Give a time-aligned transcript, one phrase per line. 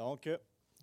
[0.00, 0.38] Donc, euh,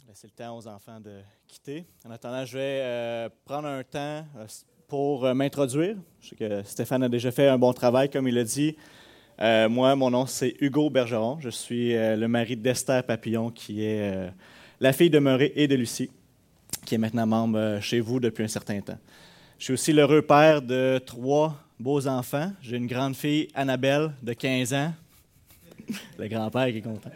[0.08, 1.88] laissez le temps aux enfants de quitter.
[2.06, 4.46] En attendant, je vais euh, prendre un temps euh,
[4.88, 5.96] pour m'introduire.
[6.22, 8.78] Je sais que Stéphane a déjà fait un bon travail, comme il l'a dit.
[9.40, 11.40] Moi, mon nom, c'est Hugo Bergeron.
[11.40, 14.32] Je suis le mari d'Esther Papillon, qui est
[14.80, 16.12] la fille de Murray et de Lucie,
[16.86, 19.00] qui est maintenant membre chez vous depuis un certain temps.
[19.58, 22.52] Je suis aussi l'heureux père de trois beaux enfants.
[22.62, 24.94] J'ai une grande fille, Annabelle, de 15 ans.
[26.20, 27.12] le grand-père qui est content.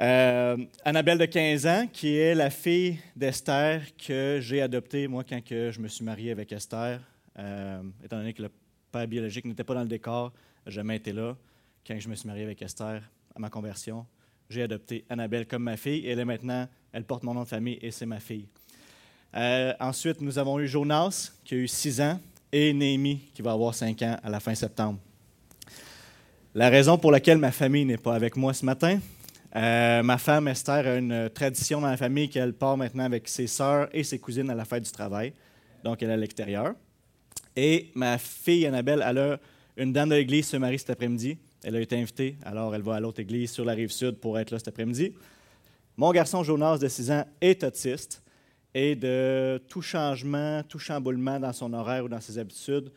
[0.00, 5.42] Euh, Annabelle de 15 ans, qui est la fille d'Esther que j'ai adoptée, moi, quand
[5.44, 7.00] que je me suis marié avec Esther.
[7.36, 8.50] Euh, étant donné que le
[8.92, 10.32] père biologique n'était pas dans le décor,
[10.64, 11.36] n'a jamais été là.
[11.84, 13.02] Quand je me suis marié avec Esther,
[13.34, 14.06] à ma conversion,
[14.48, 16.06] j'ai adopté Annabelle comme ma fille.
[16.06, 18.46] Et elle est maintenant, elle porte mon nom de famille et c'est ma fille.
[19.34, 22.20] Euh, ensuite, nous avons eu Jonas, qui a eu 6 ans,
[22.52, 25.00] et Néhémie, qui va avoir 5 ans à la fin septembre.
[26.54, 29.00] La raison pour laquelle ma famille n'est pas avec moi ce matin,
[29.56, 33.46] euh, ma femme Esther a une tradition dans la famille qu'elle part maintenant avec ses
[33.46, 35.32] sœurs et ses cousines à la fête du travail.
[35.84, 36.74] Donc, elle est à l'extérieur.
[37.56, 39.38] Et ma fille Annabelle, elle a
[39.76, 41.38] une dame de l'église se marie cet après-midi.
[41.64, 44.38] Elle a été invitée, alors elle va à l'autre église sur la rive sud pour
[44.38, 45.12] être là cet après-midi.
[45.96, 48.22] Mon garçon Jonas, de 6 ans, est autiste
[48.74, 52.92] et de tout changement, tout chamboulement dans son horaire ou dans ses habitudes,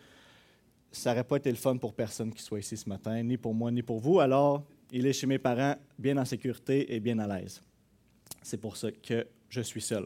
[0.92, 3.54] ça n'aurait pas été le fun pour personne qui soit ici ce matin, ni pour
[3.54, 4.20] moi, ni pour vous.
[4.20, 7.62] Alors, il est chez mes parents, bien en sécurité et bien à l'aise.
[8.42, 10.06] C'est pour ça que je suis seul.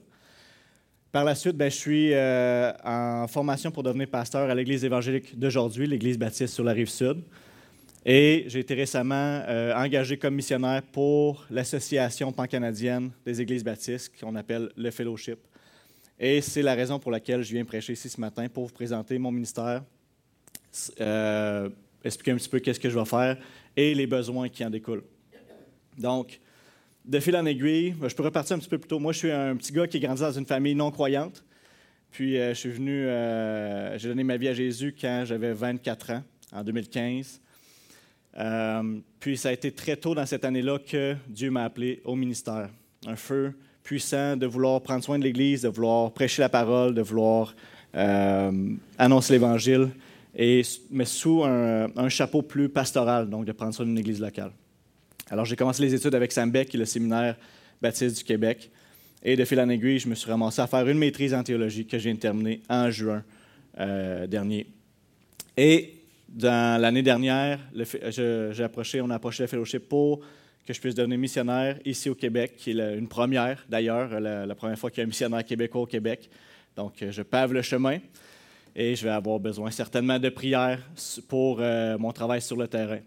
[1.12, 5.38] Par la suite, ben, je suis euh, en formation pour devenir pasteur à l'Église évangélique
[5.40, 7.24] d'aujourd'hui, l'Église baptiste sur la rive sud.
[8.06, 14.36] Et j'ai été récemment euh, engagé comme missionnaire pour l'Association pan-canadienne des Églises baptistes, qu'on
[14.36, 15.40] appelle le Fellowship.
[16.20, 19.18] Et c'est la raison pour laquelle je viens prêcher ici ce matin pour vous présenter
[19.18, 19.84] mon ministère,
[21.00, 21.70] euh,
[22.04, 23.38] expliquer un petit peu qu'est-ce que je vais faire
[23.76, 25.04] et les besoins qui en découlent.
[25.98, 26.40] Donc,
[27.06, 29.00] de fil en aiguille, je peux repartir un petit peu plus tôt.
[29.00, 31.44] Moi, je suis un petit gars qui est grandi dans une famille non croyante.
[32.16, 36.12] Puis, euh, je suis venu, euh, j'ai donné ma vie à Jésus quand j'avais 24
[36.12, 37.42] ans, en 2015.
[38.38, 42.16] Euh, puis, ça a été très tôt dans cette année-là que Dieu m'a appelé au
[42.16, 42.70] ministère.
[43.06, 43.54] Un feu
[43.84, 47.56] puissant de vouloir prendre soin de l'Église, de vouloir prêcher la parole, de vouloir
[48.98, 49.90] annoncer l'Évangile,
[50.36, 54.52] et, mais sous un, chapeau plus pastoral, donc de prendre soin d'une Église locale.
[55.30, 57.36] Alors, j'ai commencé les études avec Sambec, qui est le séminaire
[57.82, 58.70] baptiste du Québec.
[59.24, 61.88] Et de fil en aiguille, je me suis ramassé à faire une maîtrise en théologie
[61.88, 63.24] que j'ai terminée en juin
[63.80, 64.68] euh, dernier.
[65.58, 65.94] Et
[66.30, 70.20] dans l'année dernière, j'ai approché, on a approché le fellowship pour
[70.68, 74.56] que je puisse devenir missionnaire ici au Québec, qui est une première d'ailleurs, la, la,
[74.56, 76.30] première fois qu'il y a un missionnaire québécois au Québec.
[76.76, 78.00] Donc, je pave le chemin
[78.76, 80.82] et je vais avoir besoin certainement de prières
[81.28, 83.00] pour euh, mon travail sur le terrain.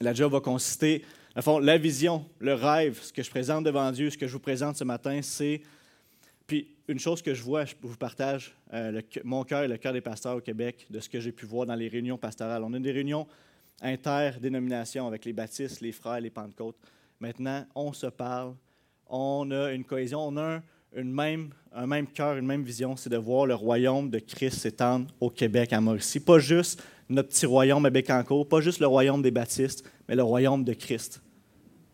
[0.00, 1.04] La job va consister,
[1.34, 4.32] à fond, la vision, le rêve, ce que je présente devant Dieu, ce que je
[4.32, 5.60] vous présente ce matin, c'est.
[6.46, 9.92] Puis, une chose que je vois, je vous partage euh, mon cœur et le cœur
[9.92, 12.62] des pasteurs au Québec, de ce que j'ai pu voir dans les réunions pastorales.
[12.62, 13.26] On a des réunions
[13.82, 16.76] interdénominations avec les baptistes, les frères, les pentecôtes.
[17.18, 18.54] Maintenant, on se parle,
[19.08, 20.62] on a une cohésion, on a un,
[20.96, 24.58] une même, un même cœur, une même vision, c'est de voir le royaume de Christ
[24.58, 26.20] s'étendre au Québec, à Mauricie.
[26.20, 30.22] Pas juste notre petit royaume à Bécancourt, pas juste le royaume des baptistes, mais le
[30.22, 31.22] royaume de Christ.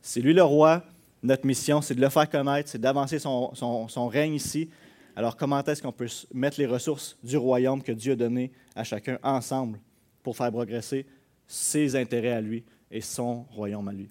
[0.00, 0.84] C'est lui le roi.
[1.22, 4.70] Notre mission, c'est de le faire connaître, c'est d'avancer son, son, son, règne ici.
[5.14, 8.82] Alors, comment est-ce qu'on peut mettre les ressources du royaume que Dieu a donné à
[8.82, 9.78] chacun ensemble
[10.22, 11.06] pour faire progresser
[11.46, 14.08] ses intérêts à lui et son royaume à lui?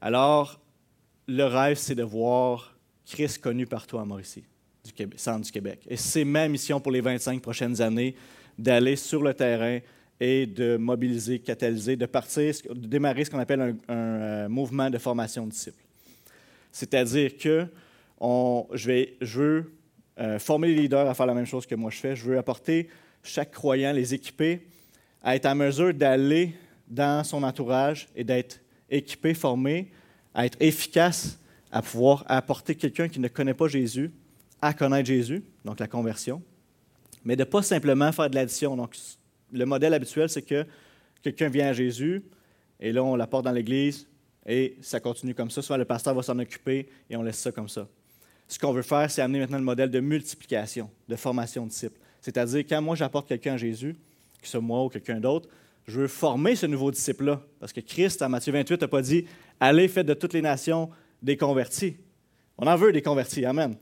[0.00, 0.60] Alors,
[1.26, 2.72] le rêve, c'est de voir
[3.06, 4.44] Christ connu partout à Mauricie,
[4.84, 5.80] du centre du Québec.
[5.88, 8.14] Et c'est ma mission pour les 25 prochaines années
[8.58, 9.80] d'aller sur le terrain
[10.20, 14.98] et de mobiliser, catalyser, de partir, de démarrer ce qu'on appelle un, un, mouvement de
[14.98, 15.82] formation de disciples.
[16.70, 17.66] C'est-à-dire que
[18.20, 19.72] je veux
[20.18, 22.14] euh, former les leaders à faire la même chose que moi je fais.
[22.14, 22.88] Je veux apporter
[23.22, 24.66] chaque croyant, les équiper
[25.22, 26.54] à être en mesure d'aller
[26.88, 28.60] dans son entourage et d'être
[28.90, 29.90] équipé, formé,
[30.34, 31.38] à être efficace
[31.72, 34.12] à pouvoir apporter quelqu'un qui ne connaît pas Jésus
[34.62, 36.40] à connaître Jésus, donc la conversion,
[37.24, 38.76] mais de ne pas simplement faire de l'addition.
[38.76, 38.96] Donc,
[39.50, 40.64] le modèle habituel, c'est que
[41.20, 42.22] quelqu'un vient à Jésus,
[42.78, 44.06] et là, on l'apporte dans l'Église,
[44.46, 45.62] et ça continue comme ça.
[45.62, 47.88] Soit le pasteur va s'en occuper, et on laisse ça comme ça.
[48.46, 51.98] Ce qu'on veut faire, c'est amener maintenant le modèle de multiplication, de formation de disciples.
[52.20, 53.94] C'est-à-dire, quand moi, j'apporte quelqu'un à Jésus,
[54.40, 55.48] que ce soit moi ou quelqu'un d'autre,
[55.86, 57.40] je veux former ce nouveau disciple-là.
[57.58, 59.26] Parce que Christ, en Matthieu 28, n'a pas dit
[59.58, 60.90] Allez, faites de toutes les nations
[61.22, 61.96] des convertis.
[62.58, 63.76] On en veut des convertis, Amen.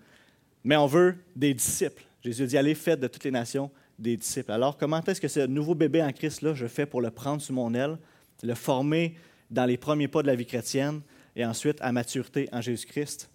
[0.65, 2.05] Mais on veut des disciples.
[2.23, 4.53] Jésus dit Allez, faites de toutes les nations des disciples.
[4.53, 7.53] Alors, comment est-ce que ce nouveau bébé en Christ-là, je fais pour le prendre sous
[7.53, 7.99] mon aile,
[8.43, 9.17] le former
[9.51, 11.01] dans les premiers pas de la vie chrétienne,
[11.37, 13.31] et ensuite à maturité en Jésus-Christ?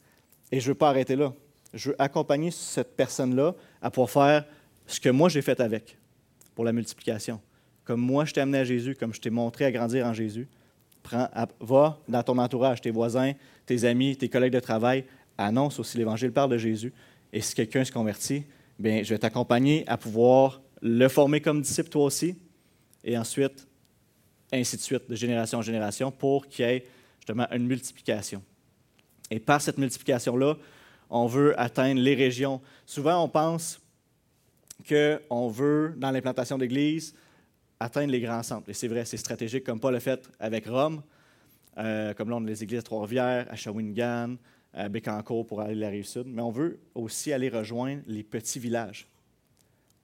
[0.52, 1.34] Et je ne veux pas arrêter là.
[1.74, 4.46] Je veux accompagner cette personne-là à pouvoir faire
[4.88, 5.98] ce que moi j'ai fait avec
[6.54, 7.42] pour la multiplication.
[7.84, 10.48] Comme moi je t'ai amené à Jésus, comme je t'ai montré à grandir en Jésus.
[11.04, 11.28] Prends,
[11.60, 13.34] va dans ton entourage, tes voisins,
[13.66, 15.06] tes amis, tes collègues de travail,
[15.38, 16.94] annonce aussi l'Évangile, parle de Jésus.
[17.34, 18.44] Et si quelqu'un se convertit,
[18.80, 22.36] bien, je vais t'accompagner à pouvoir le former comme disciple toi aussi.
[23.04, 23.68] Et ensuite,
[24.54, 26.86] ainsi de suite, de génération en génération, pour qu'il y ait
[27.20, 28.42] justement une multiplication.
[29.32, 30.56] Et par cette multiplication-là,
[31.10, 32.62] on veut atteindre les régions.
[32.86, 33.80] Souvent, on pense
[34.88, 37.16] qu'on veut, dans l'implantation d'églises,
[37.80, 38.70] atteindre les grands centres.
[38.70, 41.02] Et c'est vrai, c'est stratégique, comme Paul l'a fait avec Rome,
[41.78, 44.36] euh, comme là, on a les églises à Trois-Rivières, à Shawinigan,
[44.74, 46.26] à Bécancourt pour aller à la Rive-Sud.
[46.28, 49.08] Mais on veut aussi aller rejoindre les petits villages,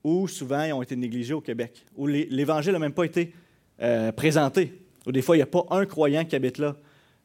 [0.04, 3.34] où souvent ils ont été négligés au Québec, où l'Évangile n'a même pas été
[3.82, 4.74] euh, présenté,
[5.06, 6.76] où des fois il n'y a pas un croyant qui habite là.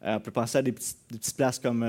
[0.04, 1.84] Euh, on peut penser à des, petites places comme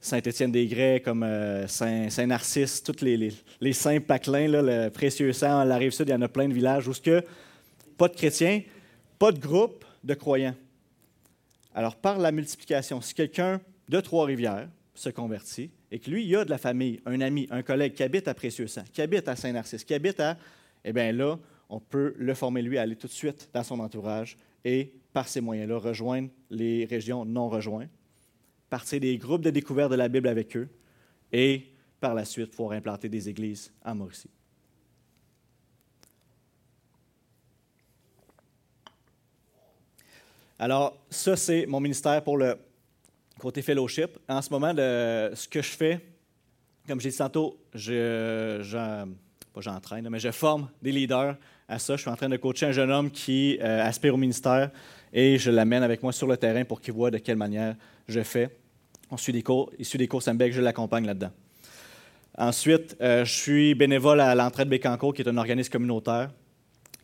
[0.00, 1.26] Saint-Étienne-des-Grès, comme
[1.66, 6.22] Saint-Narcisse, tous les, les, saints paclins, le précieux sang, la rive sud, il y en
[6.22, 7.22] a plein de villages où ce que
[7.96, 8.62] pas de chrétiens,
[9.18, 10.54] pas de groupe de croyants.
[11.76, 16.46] Alors, par la multiplication, si quelqu'un de Trois-Rivières se convertit et que lui, il a
[16.46, 19.84] de la famille, un ami, un collègue qui habite à Précieux-Sang, qui habite à Saint-Narcisse,
[19.84, 20.38] qui habite à.
[20.86, 21.38] Eh bien là,
[21.68, 25.28] on peut le former, lui, à aller tout de suite dans son entourage et par
[25.28, 27.90] ces moyens-là, rejoindre les régions non rejointes,
[28.70, 30.68] partir des groupes de découverte de la Bible avec eux
[31.30, 31.66] et
[32.00, 34.30] par la suite pouvoir implanter des églises en Mauricie.
[40.58, 42.56] Alors, ça, c'est mon ministère pour le
[43.38, 44.18] côté fellowship.
[44.26, 46.00] En ce moment, ce que je fais,
[46.88, 48.62] comme j'ai dit tantôt, je,
[49.52, 51.36] pas j'entraîne, mais je forme des leaders
[51.68, 51.96] à ça.
[51.96, 54.70] Je suis en train de coacher un jeune homme qui euh, aspire au ministère
[55.12, 57.74] et je l'amène avec moi sur le terrain pour qu'il voit de quelle manière
[58.08, 58.56] je fais.
[59.10, 61.32] On suit des cours, il suit des cours Sembec, je l'accompagne là-dedans.
[62.38, 66.30] Ensuite, euh, je suis bénévole à l'entraide Bécancourt, qui est un organisme communautaire.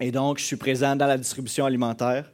[0.01, 2.31] Et donc, je suis présent dans la distribution alimentaire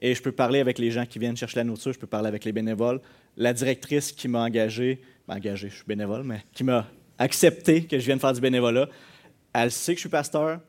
[0.00, 2.28] et je peux parler avec les gens qui viennent chercher la nourriture, je peux parler
[2.28, 3.00] avec les bénévoles.
[3.36, 6.86] La directrice qui m'a engagé, ben, engagé, je suis bénévole, mais qui m'a
[7.18, 8.88] accepté que je vienne faire du bénévolat,
[9.52, 10.60] elle sait que je suis pasteur,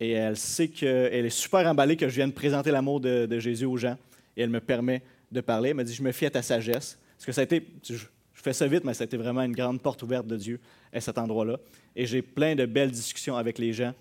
[0.00, 3.76] et elle sait qu'elle est super emballée que je vienne présenter l'amour de, Jésus aux
[3.76, 3.96] gens.
[4.36, 5.02] Et elle me permet
[5.32, 5.70] de parler.
[5.70, 6.98] Elle m'a dit Je me fie à ta sagesse.
[7.16, 7.96] Parce que ça a été, je,
[8.32, 10.60] fais ça vite, mais ça a été vraiment une grande porte ouverte de Dieu
[10.92, 11.58] à cet endroit-là.
[11.96, 13.92] Et j'ai plein de belles discussions avec les gens.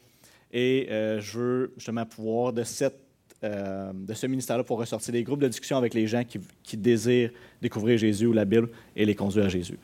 [0.52, 3.00] Et euh, je veux justement pouvoir, de, cette,
[3.44, 7.32] euh, de ce ministère-là, pour ressortir des groupes de discussion avec les gens qui, désirent
[7.62, 9.78] découvrir Jésus ou la Bible et les conduire à Jésus.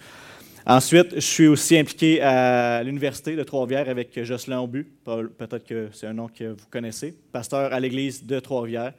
[0.65, 4.87] Ensuite, je suis aussi impliqué à l'Université de Trois-Rivières avec Jocelyn Aubu.
[5.05, 8.93] Peut-être que c'est un nom que vous connaissez, pasteur à l'Église de Trois-Rivières.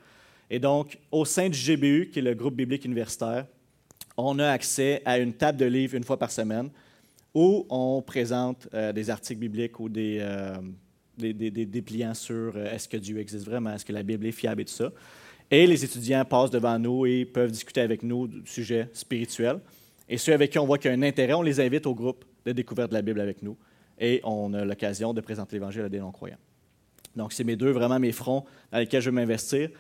[0.51, 3.47] Et donc, au sein du GBU, qui est le groupe biblique universitaire,
[4.17, 6.71] on a accès à une table de livres une fois par semaine
[7.35, 10.57] où on présente euh, des articles bibliques ou des, euh,
[11.19, 14.63] des, dépliants sur euh, est-ce que Dieu existe vraiment, est-ce que la Bible est fiable
[14.63, 14.93] et tout ça.
[15.51, 19.61] Et les étudiants passent devant nous et peuvent discuter avec nous du sujet spirituel.
[20.09, 21.95] Et ceux avec qui on voit qu'il y a un intérêt, on les invite au
[21.95, 23.57] groupe de découverte de la Bible avec nous.
[23.99, 26.39] Et on a l'occasion de présenter l'Évangile à des non-croyants.
[27.15, 29.71] Donc, c'est mes deux, vraiment mes fronts dans lesquels je veux m'investir.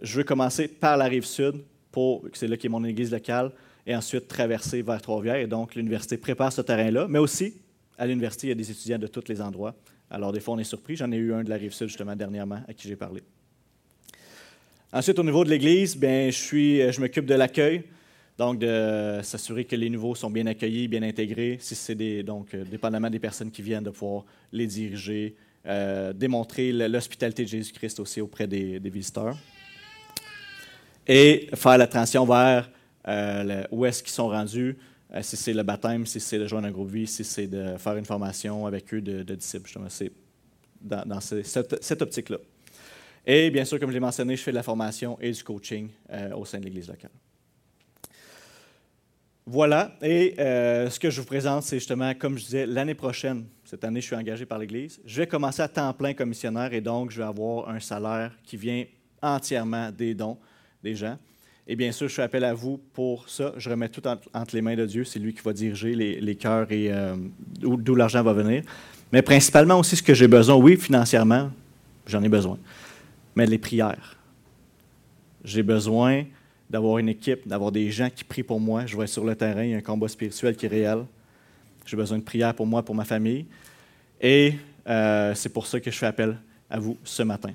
[0.00, 3.52] Je veux commencer par la rive sud, pour, c'est là qui est mon église locale,
[3.86, 5.36] et ensuite traverser vers Trois-Rivières.
[5.36, 7.06] Et donc, l'université prépare ce terrain-là.
[7.08, 7.54] Mais aussi,
[7.96, 9.74] à l'université, il y a des étudiants de tous les endroits.
[10.10, 10.96] Alors, des fois, on est surpris.
[10.96, 13.22] J'en ai eu un de la rive sud, justement, dernièrement, à qui j'ai parlé.
[14.92, 17.84] Ensuite, au niveau de l'église, bien, je, suis, je m'occupe de l'accueil.
[18.36, 21.58] Donc, de s'assurer que les nouveaux sont bien accueillis, bien intégrés.
[21.60, 25.36] Si c'est donc, euh, dépendamment des personnes qui viennent, de pouvoir les diriger,
[25.66, 29.36] euh, démontrer l'hospitalité de Jésus-Christ aussi auprès des, visiteurs.
[31.06, 32.70] Et faire la transition vers
[33.06, 34.76] euh, où est-ce qu'ils sont rendus,
[35.22, 37.96] si c'est le baptême, si c'est de joindre un groupe vie, si c'est de faire
[37.96, 39.66] une formation avec eux de, disciples.
[39.66, 40.12] Justement, c'est
[40.80, 42.38] dans, cette, optique-là.
[43.26, 45.88] Et bien sûr, comme je l'ai mentionné, je fais de la formation et du coaching
[46.34, 47.10] au sein de l'Église locale.
[49.52, 53.46] Voilà, et euh, ce que je vous présente, c'est justement, comme je disais, l'année prochaine,
[53.64, 56.80] cette année, je suis engagé par l'Église, je vais commencer à temps plein commissionnaire et
[56.80, 58.84] donc je vais avoir un salaire qui vient
[59.20, 60.38] entièrement des dons
[60.84, 61.18] des gens.
[61.66, 63.52] Et bien sûr, je fais appel à vous pour ça.
[63.56, 65.04] Je remets tout entre les mains de Dieu.
[65.04, 67.14] C'est lui qui va diriger les, cœurs et euh,
[67.60, 68.62] d'où l'argent va venir.
[69.12, 71.50] Mais principalement aussi ce que j'ai besoin, oui, financièrement,
[72.06, 72.58] j'en ai besoin,
[73.34, 74.16] mais les prières.
[75.44, 76.24] J'ai besoin
[76.68, 78.86] d'avoir une équipe, d'avoir des gens qui prient pour moi.
[78.86, 81.04] Je vais sur le terrain, il y a un combat spirituel qui est réel.
[81.84, 83.46] J'ai besoin de prière pour moi, pour ma famille.
[84.20, 84.54] Et
[84.86, 86.36] euh, c'est pour ça que je fais appel
[86.68, 87.52] à vous ce matin.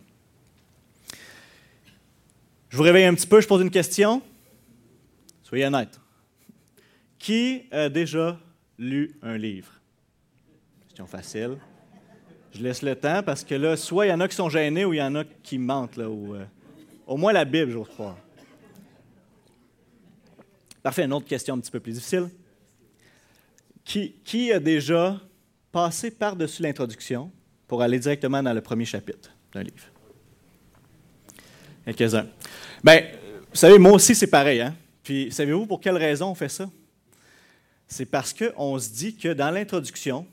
[2.75, 4.21] Je vous réveille un petit peu, je pose une question.
[5.43, 5.97] Soyez honnête.
[7.17, 8.37] Qui a déjà
[8.77, 9.71] lu un livre?
[10.89, 11.57] Question facile.
[12.53, 14.83] Je laisse le temps parce que là, soit il y en a qui sont gênés
[14.83, 15.95] ou il y en a qui mentent.
[15.95, 16.43] Là, ou, euh,
[17.07, 18.17] au moins la Bible, j'ose croire.
[20.83, 22.27] Parfait, une autre question un petit peu plus difficile.
[23.85, 25.17] Qui a déjà
[25.71, 27.31] passé par-dessus l'introduction
[27.69, 29.94] pour aller directement dans le premier chapitre d'un livre?
[31.85, 32.27] Quelques-uns.
[32.83, 33.01] Bien,
[33.49, 34.61] vous savez, moi aussi, c'est pareil.
[34.61, 34.75] Hein?
[35.03, 36.69] Puis, savez-vous pour quelle raison on fait ça?
[37.87, 40.25] C'est parce qu'on se dit que dans l'introduction,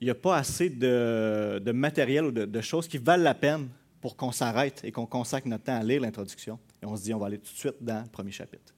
[0.00, 3.68] il n'y a pas assez de, matériel ou de, choses qui valent la peine
[4.00, 6.58] pour qu'on s'arrête et qu'on consacre notre temps à lire l'introduction.
[6.82, 8.72] Et on se dit, on va aller tout de suite dans le premier chapitre.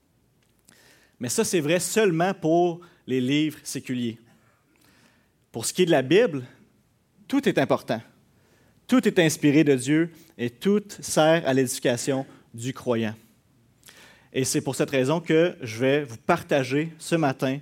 [1.19, 4.17] Mais ça, c'est vrai seulement pour les livres séculiers.
[5.51, 6.43] Pour ce qui est de la Bible,
[7.27, 8.01] tout est important.
[8.89, 13.13] Tout est inspiré de Dieu et tout sert à l'édification du croyant.
[14.33, 17.59] Et c'est pour cette raison que je vais vous partager ce matin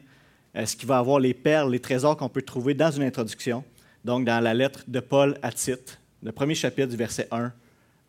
[0.56, 3.64] euh, ce qui va avoir les perles, les trésors qu'on peut trouver dans une introduction,
[4.06, 7.52] donc dans la lettre de Paul à Tite, le premier chapitre du verset 1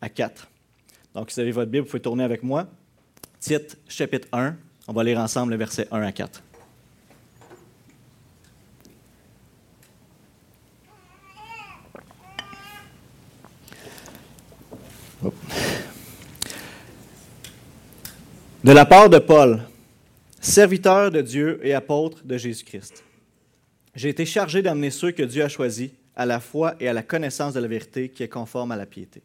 [0.01, 0.47] à 4.
[1.13, 2.67] Donc, si vous avez votre Bible, vous pouvez tourner avec moi.
[3.39, 4.55] Tite, chapitre 1,
[4.87, 6.41] on va lire ensemble le verset 1 à 4.
[18.69, 19.63] De la part de Paul,
[20.39, 23.03] serviteur de Dieu et apôtre de Jésus-Christ.
[23.95, 27.01] J'ai été chargé d'amener ceux que Dieu a choisis à la foi et à la
[27.01, 29.23] connaissance de la vérité qui est conforme à la piété,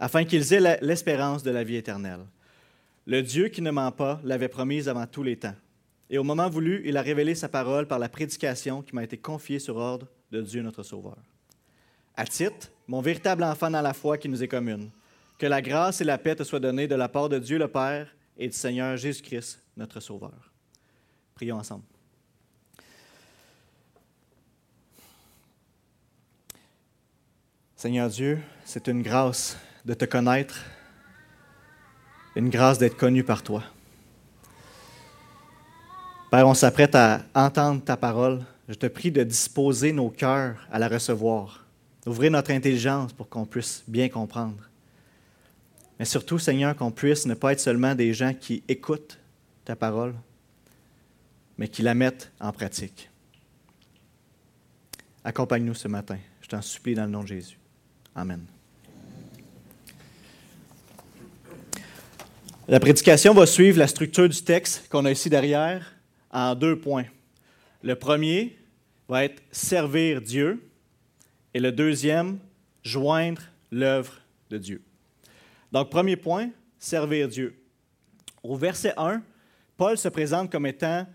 [0.00, 2.24] afin qu'ils aient l'espérance de la vie éternelle.
[3.04, 5.54] Le Dieu qui ne ment pas l'avait promise avant tous les temps.
[6.08, 9.18] Et au moment voulu, il a révélé sa parole par la prédication qui m'a été
[9.18, 11.18] confiée sur ordre de Dieu notre Sauveur.
[12.16, 14.88] À titre, mon véritable enfant dans la foi qui nous est commune,
[15.38, 17.68] que la grâce et la paix te soient données de la part de Dieu le
[17.68, 20.52] Père et du Seigneur Jésus-Christ, notre Sauveur.
[21.34, 21.84] Prions ensemble.
[27.76, 30.64] Seigneur Dieu, c'est une grâce de te connaître,
[32.34, 33.62] une grâce d'être connu par toi.
[36.30, 38.42] Père, on s'apprête à entendre ta parole.
[38.68, 41.64] Je te prie de disposer nos cœurs à la recevoir,
[42.04, 44.68] d'ouvrir notre intelligence pour qu'on puisse bien comprendre.
[45.98, 49.18] Mais surtout, Seigneur, qu'on puisse ne pas être seulement des gens qui écoutent
[49.64, 50.14] ta parole,
[51.58, 53.10] mais qui la mettent en pratique.
[55.24, 56.18] Accompagne-nous ce matin.
[56.40, 57.58] Je t'en supplie dans le nom de Jésus.
[58.14, 58.44] Amen.
[62.68, 65.94] La prédication va suivre la structure du texte qu'on a ici derrière
[66.30, 67.06] en deux points.
[67.82, 68.58] Le premier
[69.08, 70.68] va être servir Dieu
[71.54, 72.38] et le deuxième,
[72.82, 74.82] joindre l'œuvre de Dieu.
[75.72, 77.62] Donc, premier point, servir Dieu.
[78.42, 79.22] Au verset 1,
[79.76, 81.06] Paul se présente comme étant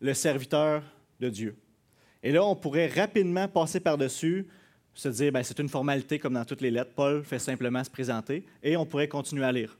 [0.00, 0.82] le serviteur
[1.20, 1.56] de Dieu.
[2.22, 4.46] Et là, on pourrait rapidement passer par-dessus,
[4.94, 6.92] se dire, ben, c'est une formalité comme dans toutes les lettres.
[6.94, 9.76] Paul fait simplement se présenter et on pourrait continuer à lire.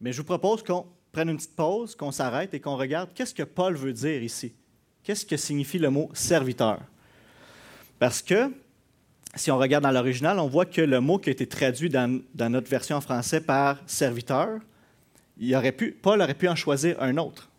[0.00, 3.34] Mais je vous propose qu'on prenne une petite pause, qu'on s'arrête et qu'on regarde qu'est-ce
[3.34, 4.52] que Paul veut dire ici.
[5.04, 6.80] Qu'est-ce que signifie le mot serviteur?
[7.98, 8.52] Parce que
[9.34, 12.20] si on regarde dans l'original, on voit que le mot qui a été traduit dans,
[12.34, 14.58] notre version en français par serviteur,
[16.02, 17.50] Paul aurait pu en choisir un autre.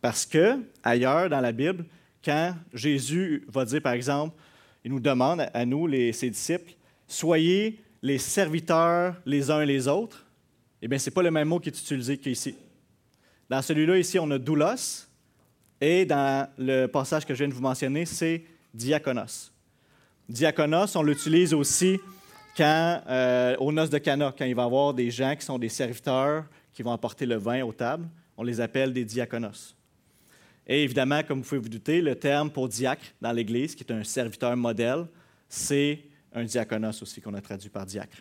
[0.00, 1.84] Parce que, ailleurs dans la Bible,
[2.24, 4.36] quand Jésus va dire, par exemple,
[4.84, 6.72] il nous demande à nous, ses disciples,
[7.06, 10.24] soyez les serviteurs les uns les autres,
[10.82, 12.54] eh bien, ce n'est pas le même mot qui est utilisé qu'ici.
[13.48, 15.08] Dans celui-là, ici, on a doulos,
[15.80, 19.52] et dans le passage que je viens de vous mentionner, c'est diakonos.
[20.28, 21.98] Diaconos, on l'utilise aussi
[22.54, 25.58] quand, euh, aux noces de Cana, quand il va y avoir des gens qui sont
[25.58, 26.44] des serviteurs
[26.74, 28.06] qui vont apporter le vin aux tables.
[28.36, 29.74] On les appelle des diaconos.
[30.66, 33.92] Et évidemment, comme vous pouvez vous douter, le terme pour diacre dans l'Église, qui est
[33.92, 35.06] un serviteur modèle,
[35.48, 36.04] c'est
[36.34, 38.18] un diaconos aussi qu'on a traduit par diacre.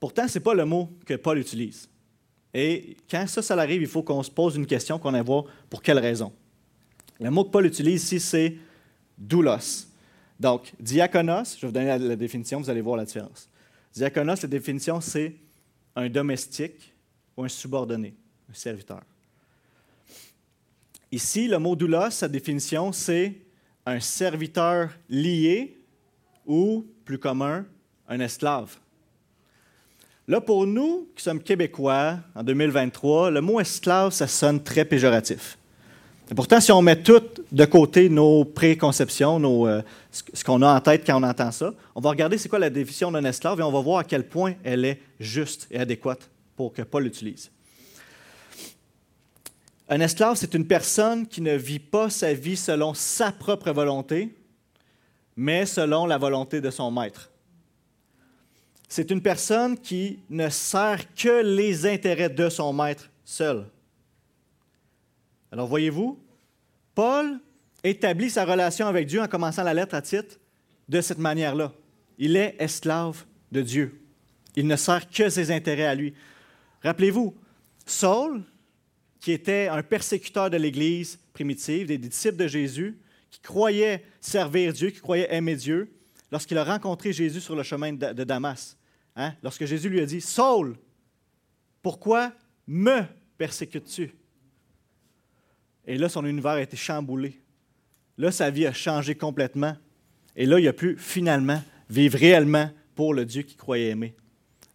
[0.00, 1.90] Pourtant, ce n'est pas le mot que Paul utilise.
[2.54, 5.44] Et quand ça, ça arrive, il faut qu'on se pose une question, qu'on aille voir
[5.68, 6.32] pour quelle raison.
[7.20, 8.56] Le mot que Paul utilise ici, c'est
[9.18, 9.89] doulos.
[10.40, 13.46] Donc, diaconos, je vais vous donner la, définition, vous allez voir la différence.
[13.92, 15.34] Diaconos, la définition, c'est
[15.94, 16.94] un domestique
[17.36, 18.14] ou un subordonné,
[18.50, 19.02] un serviteur.
[21.12, 23.34] Ici, le mot doulos, sa définition, c'est
[23.84, 25.78] un serviteur lié
[26.46, 27.66] ou, plus commun,
[28.08, 28.78] un esclave.
[30.26, 35.58] Là, pour nous qui sommes québécois en 2023, le mot esclave, ça sonne très péjoratif.
[36.30, 39.80] Et pourtant, si on met tout de côté nos préconceptions, euh,
[40.12, 42.70] ce qu'on a en tête quand on entend ça, on va regarder c'est quoi la
[42.70, 46.30] définition d'un esclave et on va voir à quel point elle est juste et adéquate
[46.54, 47.50] pour que Paul l'utilise.
[49.88, 54.32] Un esclave, c'est une personne qui ne vit pas sa vie selon sa propre volonté,
[55.34, 57.28] mais selon la volonté de son maître.
[58.88, 63.64] C'est une personne qui ne sert que les intérêts de son maître seul.
[65.52, 66.18] Alors voyez-vous,
[66.94, 67.40] Paul
[67.82, 70.38] établit sa relation avec Dieu en commençant la lettre à titre
[70.88, 71.72] de cette manière-là.
[72.18, 74.00] Il est esclave de Dieu.
[74.56, 76.14] Il ne sert que ses intérêts à lui.
[76.82, 77.34] Rappelez-vous,
[77.86, 78.42] Saul,
[79.20, 82.98] qui était un persécuteur de l'Église primitive, des disciples de Jésus,
[83.30, 85.92] qui croyait servir Dieu, qui croyait aimer Dieu,
[86.32, 88.76] lorsqu'il a rencontré Jésus sur le chemin de Damas,
[89.16, 90.76] hein, lorsque Jésus lui a dit, Saul,
[91.82, 92.32] pourquoi
[92.66, 93.02] me
[93.38, 94.12] persécutes-tu?
[95.86, 97.40] Et là, son univers a été chamboulé.
[98.18, 99.76] Là, sa vie a changé complètement.
[100.36, 104.14] Et là, il a pu finalement vivre réellement pour le Dieu qu'il croyait aimer.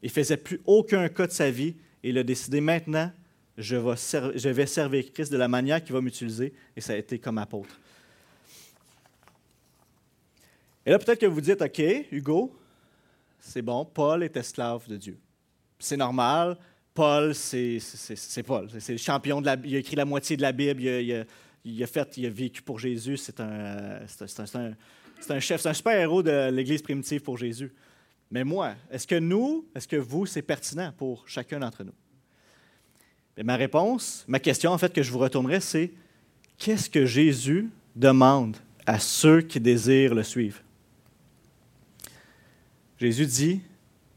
[0.02, 3.12] Il ne faisait plus aucun cas de sa vie et il a décidé maintenant,
[3.58, 7.38] je vais, servir Christ de la manière qu'il va m'utiliser et ça a été comme
[7.38, 7.80] apôtre.
[10.86, 11.82] Et là, peut-être que vous dites, OK,
[12.12, 12.56] Hugo,
[13.40, 15.18] c'est bon, Paul est esclave de Dieu.
[15.80, 16.58] C'est normal,
[16.96, 17.80] Paul, c'est
[18.46, 18.70] Paul.
[18.80, 21.86] C'est le champion de la Il a écrit la moitié de la Bible, il a,
[21.86, 23.18] a vécu pour Jésus.
[23.18, 24.00] C'est un,
[25.40, 27.74] chef, c'est un super héros de l'Église primitive pour Jésus.
[28.32, 31.94] Mais moi, est-ce que nous, est-ce que vous, c'est pertinent pour chacun d'entre nous?
[33.38, 35.92] Et ma réponse, ma question en fait que je vous retournerai, c'est
[36.58, 40.62] qu'est-ce que Jésus demande à ceux qui désirent le suivre?
[42.98, 43.62] Jésus dit,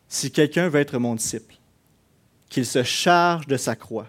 [0.06, 1.57] si quelqu'un veut être mon disciple,
[2.48, 4.08] qu'il se charge de sa croix,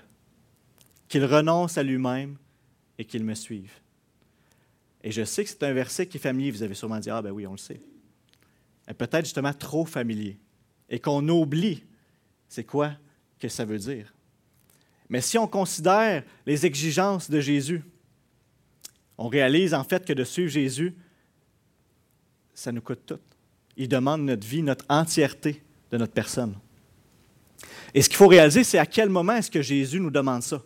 [1.07, 2.37] qu'il renonce à lui-même
[2.97, 3.71] et qu'il me suive.
[5.03, 6.51] Et je sais que c'est un verset qui est familier.
[6.51, 7.81] Vous avez sûrement dit, ah ben oui, on le sait
[8.93, 10.37] peut-être justement trop familier
[10.89, 11.83] et qu'on oublie
[12.47, 12.93] c'est quoi
[13.39, 14.13] que ça veut dire.
[15.09, 17.83] Mais si on considère les exigences de Jésus,
[19.17, 20.95] on réalise en fait que de suivre Jésus,
[22.53, 23.19] ça nous coûte tout.
[23.77, 26.55] Il demande notre vie, notre entièreté de notre personne.
[27.93, 30.61] Et ce qu'il faut réaliser, c'est à quel moment est-ce que Jésus nous demande ça.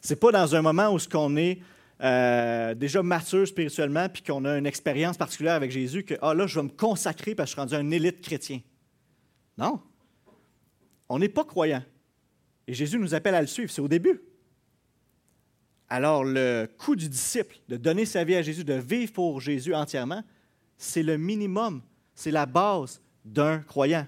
[0.00, 1.60] Ce n'est pas dans un moment où ce qu'on est
[2.02, 6.46] euh, déjà mature spirituellement, puis qu'on a une expérience particulière avec Jésus, que ah, là,
[6.46, 8.60] je vais me consacrer parce que je suis rendu un élite chrétien.
[9.56, 9.80] Non.
[11.08, 11.82] On n'est pas croyant.
[12.66, 13.70] Et Jésus nous appelle à le suivre.
[13.70, 14.20] C'est au début.
[15.88, 19.74] Alors, le coût du disciple, de donner sa vie à Jésus, de vivre pour Jésus
[19.74, 20.22] entièrement,
[20.76, 21.80] c'est le minimum,
[22.14, 24.06] c'est la base d'un croyant,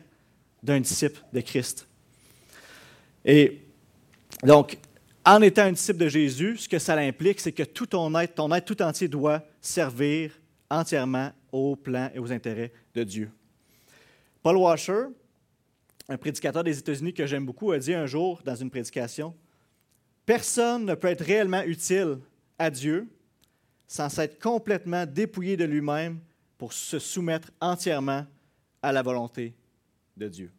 [0.62, 1.88] d'un disciple de Christ.
[3.24, 3.60] Et
[4.42, 4.78] donc,
[5.24, 8.34] en étant un disciple de Jésus, ce que ça implique, c'est que tout ton être,
[8.34, 10.32] ton être tout entier doit servir
[10.70, 13.30] entièrement au plan et aux intérêts de Dieu.
[14.42, 15.04] Paul Washer,
[16.08, 19.34] un prédicateur des États-Unis que j'aime beaucoup, a dit un jour dans une prédication,
[20.28, 22.18] Personne ne peut être réellement utile
[22.58, 23.08] à Dieu
[23.86, 26.20] sans s'être complètement dépouillé de lui-même
[26.58, 28.26] pour se soumettre entièrement
[28.82, 29.54] à la volonté
[30.18, 30.52] de Dieu.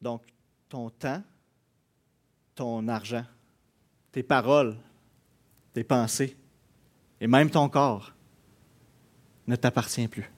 [0.00, 0.22] Donc,
[0.68, 1.22] ton temps,
[2.54, 3.24] ton argent,
[4.12, 4.76] tes paroles,
[5.72, 6.36] tes pensées
[7.20, 8.12] et même ton corps
[9.46, 10.30] ne t'appartient plus.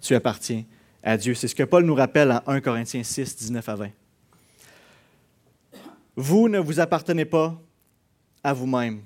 [0.00, 0.64] Tu appartiens
[1.02, 1.34] à Dieu.
[1.34, 3.90] C'est ce que Paul nous rappelle en 1 Corinthiens 6, 19 à 20.
[6.16, 7.60] Vous ne vous appartenez pas
[8.42, 9.02] à vous-même,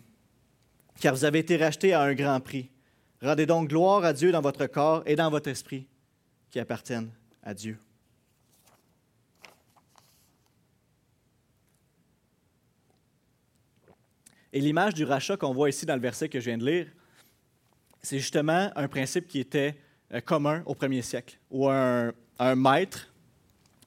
[1.00, 2.70] car vous avez été rachetés à un grand prix.
[3.22, 5.86] Rendez donc gloire à Dieu dans votre corps et dans votre esprit
[6.50, 7.10] qui appartiennent
[7.42, 7.78] à Dieu.
[14.54, 16.86] Et l'image du rachat qu'on voit ici dans le verset que je viens de lire,
[18.00, 19.76] c'est justement un principe qui était
[20.12, 22.12] euh, commun au premier siècle, où un,
[22.54, 23.12] maître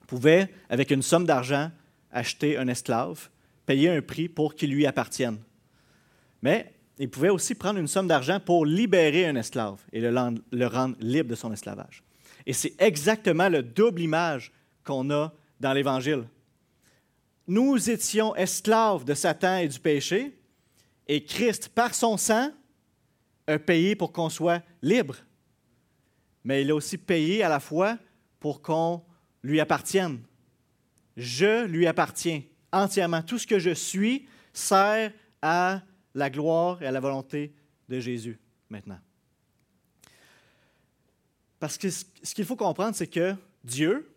[0.06, 1.70] pouvait, avec une somme d'argent,
[2.12, 3.30] acheter un esclave,
[3.64, 5.38] payer un prix pour qu'il lui appartienne.
[6.42, 10.14] Mais il pouvait aussi prendre une somme d'argent pour libérer un esclave et le,
[10.52, 12.02] le rendre libre de son esclavage.
[12.44, 14.52] Et c'est exactement le double image
[14.84, 16.24] qu'on a dans l'Évangile.
[17.46, 20.34] Nous étions esclaves de Satan et du péché,
[21.08, 22.52] et Christ, par son sang,
[23.46, 25.16] a payé pour qu'on soit libre.
[26.44, 27.98] Mais il a aussi payé à la fois
[28.38, 29.02] pour qu'on
[29.42, 30.20] lui appartienne.
[31.16, 33.22] Je lui appartiens entièrement.
[33.22, 35.82] Tout ce que je suis sert à
[36.14, 37.54] la gloire et à la volonté
[37.88, 38.98] de Jésus maintenant.
[41.58, 44.14] Parce que ce qu'il faut comprendre, c'est que Dieu,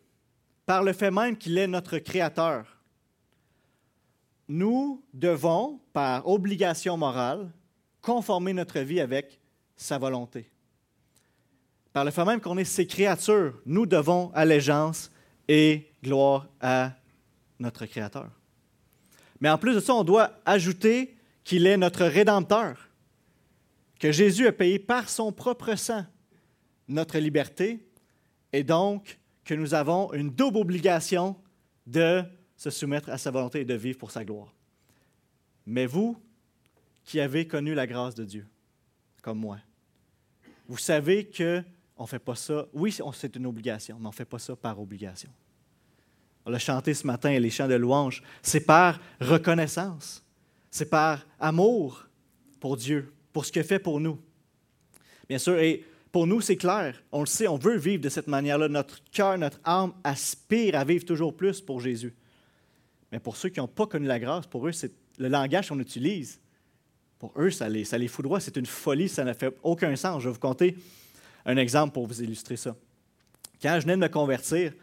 [0.66, 2.71] par le fait même qu'il est notre Créateur,
[4.52, 7.50] nous devons, par obligation morale,
[8.02, 9.40] conformer notre vie avec
[9.78, 10.50] sa volonté.
[11.94, 15.10] Par le fait même qu'on est ses créatures, nous devons allégeance
[15.48, 16.92] et gloire à
[17.60, 18.30] notre Créateur.
[19.40, 22.90] Mais en plus de ça, on doit ajouter qu'il est notre rédempteur,
[24.02, 26.06] que Jésus a payé par son propre sang
[26.90, 27.88] notre liberté,
[28.52, 31.38] et donc que nous avons une double obligation
[31.88, 32.26] de
[32.62, 34.54] se soumettre à sa volonté et de vivre pour sa gloire.
[35.66, 36.16] Mais vous,
[37.04, 38.46] qui avez connu la grâce de Dieu,
[39.24, 39.58] comme moi,
[40.68, 41.64] vous savez que
[41.98, 42.68] on fait pas ça.
[42.72, 45.32] Oui, c'est une obligation, mais on fait pas ça par obligation.
[46.46, 48.22] On l'a chanté ce matin, les chants de louange.
[48.44, 50.24] C'est par reconnaissance.
[50.70, 52.06] C'est par amour
[52.60, 54.20] pour Dieu, pour ce qu'il fait pour nous.
[55.28, 57.02] Bien sûr, et pour nous, c'est clair.
[57.12, 58.68] On le sait, on veut vivre de cette manière-là.
[58.68, 62.14] Notre cœur, notre âme aspire à vivre toujours plus pour Jésus.
[63.12, 65.80] Mais pour ceux qui n'ont pas connu la grâce, pour eux, c'est le langage qu'on
[65.80, 66.40] utilise.
[67.20, 68.40] Pour eux, ça les, ça les foudroie.
[68.40, 70.24] C'est une folie, ça n'a fait aucun sens.
[70.24, 70.76] Je vais vous conter
[71.46, 72.76] un exemple pour vous illustrer ça.
[73.62, 74.74] Quand je venais de me convertir,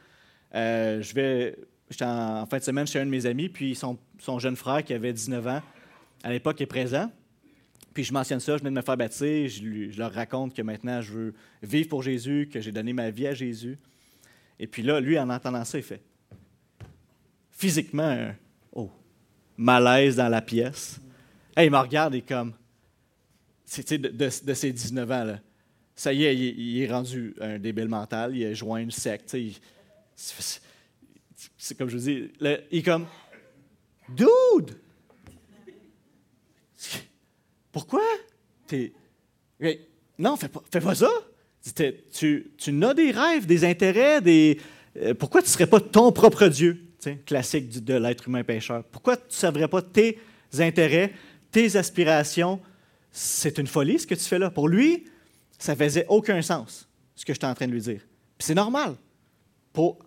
[0.54, 1.56] euh, je vais,
[1.90, 4.84] j'étais en, fin de semaine chez un de mes amis, puis son, son jeune frère
[4.84, 5.62] qui avait 19 ans,
[6.22, 7.10] à l'époque, est présent.
[7.94, 10.62] Puis je mentionne ça, je venais de me faire baptiser, je, je, leur raconte que
[10.62, 13.78] maintenant je veux vivre pour Jésus, que j'ai donné ma vie à Jésus.
[14.60, 16.02] Et puis là, lui, en entendant ça, il fait
[17.58, 18.32] physiquement,
[18.72, 18.88] oh,
[19.56, 21.00] malaise dans la pièce.
[21.58, 22.54] il me regarde et comme,
[23.76, 25.40] de, de, de, ses 19 ans, là,
[25.96, 29.36] ça y est, il, est rendu un débile mental, il a joint une secte.
[30.14, 33.06] C'est comme je vous dis, il est comme
[34.08, 34.78] Dude!
[37.72, 38.02] Pourquoi?
[40.16, 41.10] Non, fais pas, fais ça.
[42.12, 44.60] Tu, tu n'as des rêves, des intérêts, des.
[44.96, 46.87] Euh, pourquoi tu ne serais pas ton propre Dieu?
[47.16, 48.84] Classique de l'être humain pécheur.
[48.84, 50.18] Pourquoi tu ne savrais pas tes
[50.58, 51.12] intérêts,
[51.50, 52.60] tes aspirations?
[53.10, 54.50] C'est une folie ce que tu fais là.
[54.50, 55.04] Pour lui,
[55.58, 58.00] ça faisait aucun sens, ce que je suis en train de lui dire.
[58.38, 58.94] C'est normal.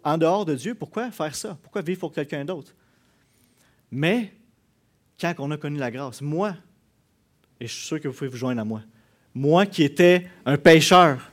[0.03, 1.57] En dehors de Dieu, pourquoi faire ça?
[1.61, 2.73] Pourquoi vivre pour quelqu'un d'autre?
[3.89, 4.33] Mais,
[5.19, 6.55] quand on a connu la grâce, moi,
[7.59, 8.81] et je suis sûr que vous pouvez vous joindre à moi,
[9.33, 11.30] moi qui étais un pécheur,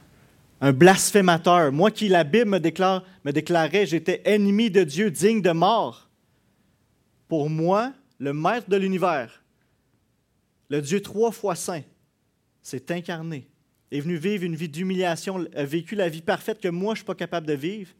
[0.61, 5.43] un blasphémateur, moi qui, la Bible me, déclare, me déclarait, j'étais ennemi de Dieu, digne
[5.43, 6.09] de mort.
[7.29, 9.45] Pour moi, le maître de l'univers,
[10.69, 11.83] le Dieu trois fois saint,
[12.63, 13.49] s'est incarné
[13.91, 17.05] est venu vivre une vie d'humiliation, a vécu la vie parfaite que moi, je ne
[17.05, 17.93] suis pas capable de vivre.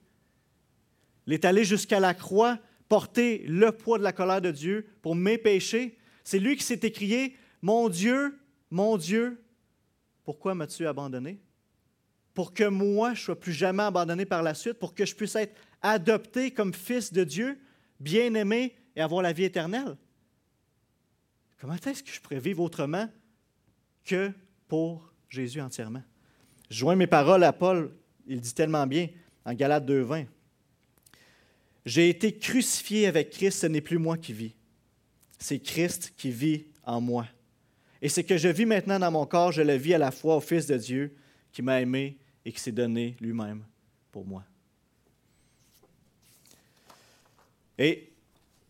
[1.27, 5.15] Il est allé jusqu'à la croix, porter le poids de la colère de Dieu pour
[5.15, 5.97] mes péchés.
[6.25, 8.39] C'est lui qui s'est écrié Mon Dieu,
[8.71, 9.43] mon Dieu,
[10.25, 11.41] pourquoi m'as-tu abandonné
[12.39, 15.13] Pour que moi, je ne sois plus jamais abandonné par la suite, pour que je
[15.13, 17.59] puisse être adopté comme fils de Dieu,
[17.99, 19.97] bien-aimé et avoir la vie éternelle.
[21.61, 23.09] Comment est-ce que je pourrais vivre autrement
[24.05, 24.31] que
[24.69, 26.05] pour Jésus entièrement?
[26.71, 27.91] Je joins mes paroles à Paul,
[28.29, 29.09] il dit tellement bien
[29.45, 30.27] en Galates 2.20.
[31.87, 34.55] J'ai été crucifié avec Christ, ce n'est plus moi qui vis.
[35.41, 37.27] C'est Christ qui vit en moi.
[38.01, 40.37] Et ce que je vis maintenant dans mon corps, je le vis à la fois
[40.37, 41.17] au Fils de Dieu
[41.51, 42.17] qui m'a aimé
[42.49, 43.63] et qui s'est donné lui-même
[44.11, 44.43] pour moi.
[47.77, 48.11] Et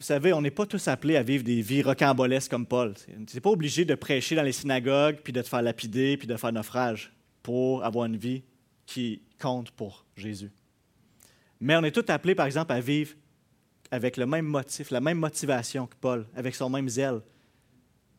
[0.01, 2.95] vous savez, on n'est pas tous appelés à vivre des vies rocambolesques comme Paul.
[2.97, 6.27] Tu n'es pas obligé de prêcher dans les synagogues, puis de te faire lapider, puis
[6.27, 8.43] de faire naufrage pour avoir une vie
[8.85, 10.51] qui compte pour Jésus.
[11.61, 13.15] Mais on est tous appelés, par exemple, à vivre
[13.93, 17.21] avec le même motif, la même motivation que Paul, avec son même zèle.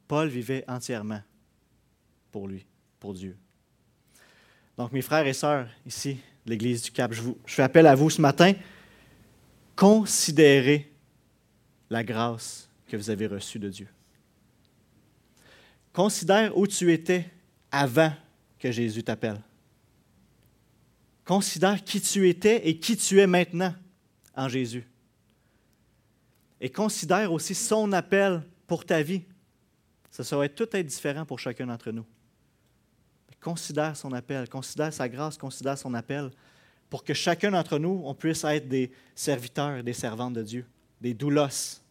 [0.08, 1.22] Paul vivait entièrement
[2.32, 2.66] pour lui,
[2.98, 3.38] pour Dieu.
[4.80, 7.86] Donc, mes frères et sœurs, ici, de l'Église du Cap, je, vous, je fais appel
[7.86, 8.54] à vous ce matin.
[9.76, 10.90] Considérez
[11.90, 13.90] la grâce que vous avez reçue de Dieu.
[15.92, 17.30] Considère où tu étais
[17.70, 18.14] avant
[18.58, 19.42] que Jésus t'appelle.
[21.26, 23.76] Considère qui tu étais et qui tu es maintenant
[24.34, 24.88] en Jésus.
[26.62, 29.24] Et considère aussi son appel pour ta vie.
[30.10, 32.06] Ça serait tout être différent pour chacun d'entre nous.
[33.42, 36.32] Considère son appel, considère sa grâce, considère son appel
[36.90, 40.66] pour que chacun d'entre nous, on puisse être des serviteurs des servantes de Dieu
[41.02, 41.82] des doulos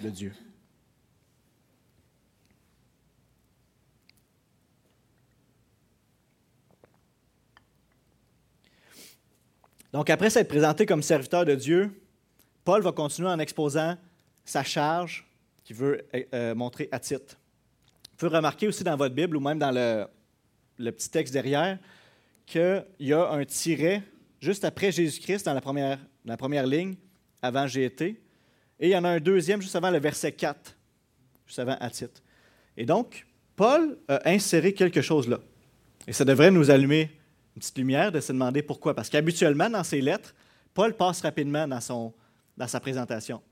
[0.00, 0.32] de Dieu.
[9.92, 12.02] Donc, après s'être présenté comme serviteur de Dieu,
[12.64, 13.96] Paul va continuer en exposant
[14.44, 15.26] sa charge
[15.64, 17.36] qu'il veut euh, montrer à titre.
[18.10, 20.06] Vous pouvez remarquer aussi dans votre Bible ou même dans le,
[20.78, 21.78] le petit texte derrière
[22.46, 24.02] qu'il y a un tiret
[24.40, 25.60] juste après Jésus-Christ dans la
[26.36, 26.96] première, ligne,
[27.42, 28.20] avant j'ai été.
[28.80, 30.76] Et il y en a un deuxième juste avant le verset 4,
[31.46, 32.22] juste avant à titre.
[32.76, 35.40] Et donc, Paul a inséré quelque chose là.
[36.06, 37.10] Et ça devrait nous allumer
[37.54, 38.94] une petite lumière de se demander pourquoi.
[38.94, 40.34] Parce qu'habituellement, dans ses lettres,
[40.72, 42.14] Paul passe rapidement dans,
[42.56, 43.42] dans sa présentation.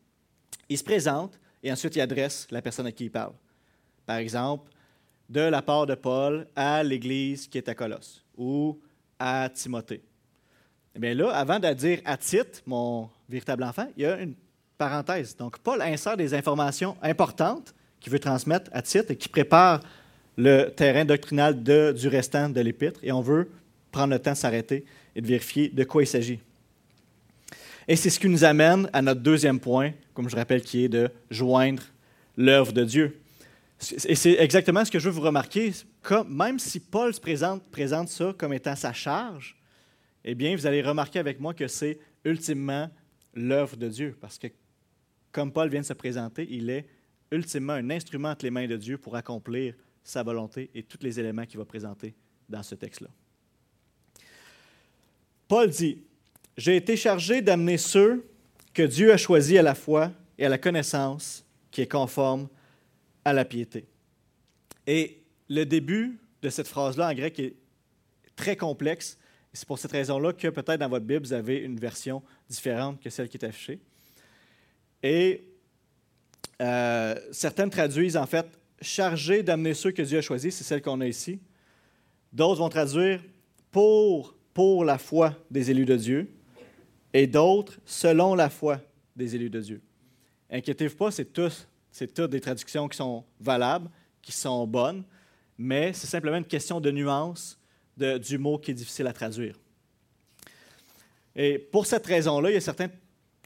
[0.69, 3.33] Il se présente, et ensuite il adresse la personne à qui il parle.
[4.07, 4.71] Par exemple,
[5.29, 8.79] de la part de Paul à l'Église qui est à Colosse ou
[9.19, 10.03] à Timothée.
[10.95, 14.35] Eh bien là, avant de dire à Tite, mon véritable enfant, il y a une
[14.79, 15.37] parenthèse.
[15.37, 19.81] Donc, Paul insère des informations importantes qu'il veut transmettre à Tite et qui prépare
[20.37, 23.01] le terrain doctrinal de, du restant de l'épître.
[23.03, 23.51] Et on veut
[23.91, 24.85] prendre le temps de s'arrêter
[25.15, 26.39] et de vérifier de quoi il s'agit.
[27.89, 30.89] Et c'est ce qui nous amène à notre deuxième point, comme je rappelle, qui est
[30.89, 31.83] de joindre
[32.37, 33.21] l'œuvre de Dieu.
[34.09, 35.73] Et c'est exactement ce que je veux vous remarquer.
[36.29, 39.57] Même si Paul se présente, présente ça comme étant sa charge,
[40.25, 42.91] eh bien, vous allez remarquer avec moi que c'est ultimement
[43.35, 44.17] l'œuvre de Dieu.
[44.21, 44.49] Parce que,
[45.31, 46.87] comme Paul vient de se présenter, il est
[47.31, 51.21] ultimement un instrument entre les mains de Dieu pour accomplir sa volonté et tous les
[51.21, 52.15] éléments qu'il va présenter
[52.49, 53.09] dans ce texte-là.
[55.49, 55.99] Paul dit,
[56.57, 58.27] J'ai été chargé d'amener ceux
[58.73, 62.49] que Dieu a choisis à la foi et à la connaissance qui est conforme
[63.27, 63.89] à la piété.
[64.87, 67.57] Et le début de cette phrase-là en grec est
[68.37, 69.19] très complexe.
[69.53, 73.11] C'est pour cette raison-là que peut-être dans votre Bible, vous avez une version différente que
[73.11, 73.81] celle qui est affichée.
[75.03, 75.43] Et
[76.63, 78.47] euh, certaines traduisent en fait
[78.81, 81.41] chargé d'amener ceux que Dieu a choisis, c'est celle qu'on a ici.
[82.33, 83.25] D'autres vont traduire
[83.73, 86.31] pour, pour la foi des élus de Dieu
[87.13, 88.81] et d'autres selon la foi
[89.17, 89.83] des élus de Dieu.
[90.49, 93.89] Inquiétez-vous pas, c'est tous, c'est toutes des traductions qui sont valables,
[94.21, 95.03] qui sont bonnes,
[95.57, 97.59] mais c'est simplement une question de nuance
[97.97, 99.59] du mot qui est difficile à traduire.
[101.35, 102.89] Et pour cette raison-là, il y a certains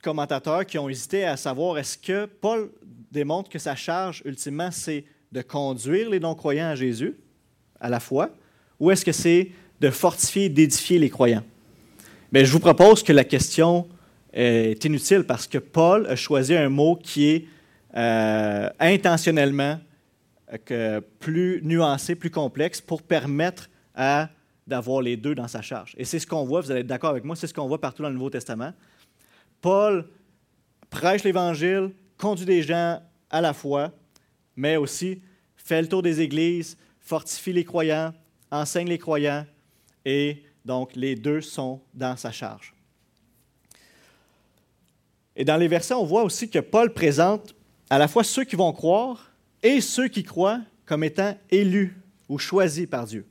[0.03, 2.73] commentateurs qui ont hésité à savoir est-ce que Paul
[3.13, 7.17] démontre que sa charge, ultimement, c'est de conduire les non-croyants à Jésus,
[7.79, 8.31] à la foi,
[8.81, 11.45] ou est-ce que c'est de fortifier, d'édifier les croyants?
[12.33, 13.89] Mais je vous propose que la question
[14.33, 17.47] est inutile parce que Paul a choisi un mot qui est
[17.97, 19.79] euh, intentionnellement
[20.71, 24.29] euh, plus nuancé, plus complexe, pour permettre à,
[24.67, 25.95] d'avoir les deux dans sa charge.
[25.97, 27.81] Et c'est ce qu'on voit, vous allez être d'accord avec moi, c'est ce qu'on voit
[27.81, 28.73] partout dans le Nouveau Testament.
[29.61, 30.09] Paul
[30.89, 33.01] prêche l'Évangile, conduit des gens
[33.31, 33.93] à la foi,
[34.57, 35.23] mais aussi
[35.57, 38.13] fait le tour des églises, fortifie les croyants,
[38.51, 39.47] enseigne les croyants,
[40.05, 42.75] et donc les deux sont dans sa charge.
[45.37, 47.55] Et dans les versets, on voit aussi que Paul présente
[47.91, 52.39] à la fois ceux qui vont croire et ceux qui croient comme étant élus ou
[52.39, 53.27] choisis par Dieu.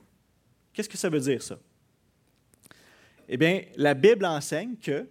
[0.72, 1.58] Qu'est-ce que ça veut dire, ça?
[3.28, 5.08] Eh bien, la Bible enseigne que,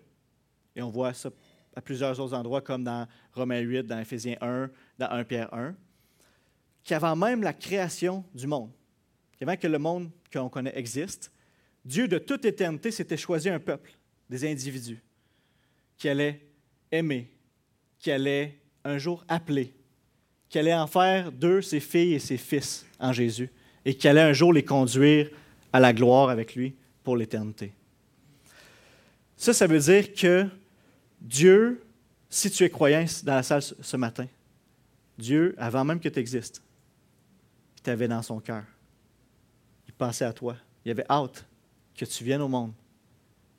[0.75, 1.31] et on voit ça
[1.75, 5.75] à plusieurs autres endroits, comme dans Romains 8, dans Éphésiens 1, dans 1 Pierre 1,
[6.83, 8.71] qu'avant même la création du monde,
[9.41, 11.31] avant que le monde qu'on connaît existe,
[11.85, 13.91] Dieu de toute éternité s'était choisi un peuple,
[14.29, 15.01] des individus,
[15.97, 16.41] qui allaient
[16.91, 17.31] aimer,
[17.99, 19.73] qui allaient un jour appeler,
[20.49, 23.49] qui allaient en faire d'eux ses filles et ses fils en Jésus,
[23.85, 25.29] et qui allait un jour les conduire
[25.71, 27.71] à la gloire avec lui pour l'éternité.
[29.35, 30.47] Ça, ça veut dire que
[31.21, 31.81] Dieu,
[32.29, 34.27] si tu es croyant dans la salle ce matin,
[35.17, 36.61] Dieu, avant même que tu existes,
[37.77, 38.63] il t'avait dans son cœur.
[39.87, 40.55] Il pensait à toi.
[40.85, 41.45] Il avait hâte
[41.95, 42.73] que tu viennes au monde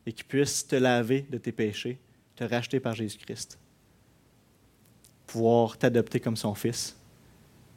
[0.06, 1.98] et qu'il puisse te laver de tes péchés,
[2.37, 3.59] te racheter par Jésus-Christ,
[5.31, 6.97] pouvoir t'adopter comme son fils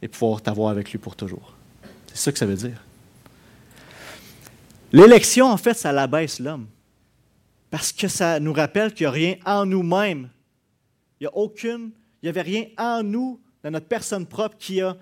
[0.01, 1.53] et pouvoir t'avoir avec lui pour toujours.
[2.07, 2.83] C'est ça que ça veut dire.
[4.91, 6.67] L'élection, en fait, ça l'abaisse l'homme.
[7.69, 10.29] Parce que ça nous rappelle qu'il n'y a rien en nous-mêmes.
[11.19, 14.81] Il n'y a aucune, il n'y avait rien en nous, dans notre personne propre, qui
[14.81, 14.97] a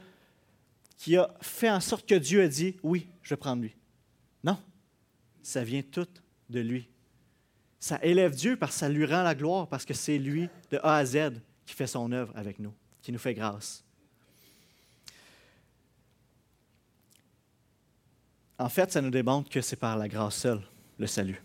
[0.97, 3.75] qui a fait en sorte que Dieu a dit, oui, je vais prendre lui.
[4.43, 4.55] Non,
[5.41, 6.07] ça vient tout
[6.47, 6.87] de lui.
[7.79, 10.79] Ça élève Dieu parce que ça lui rend la gloire, parce que c'est lui, de
[10.83, 11.31] A à Z,
[11.65, 13.83] qui fait son œuvre avec nous, qui nous fait grâce.
[18.57, 20.61] En fait, ça nous démontre que c'est par la grâce seule,
[20.97, 21.41] le salut.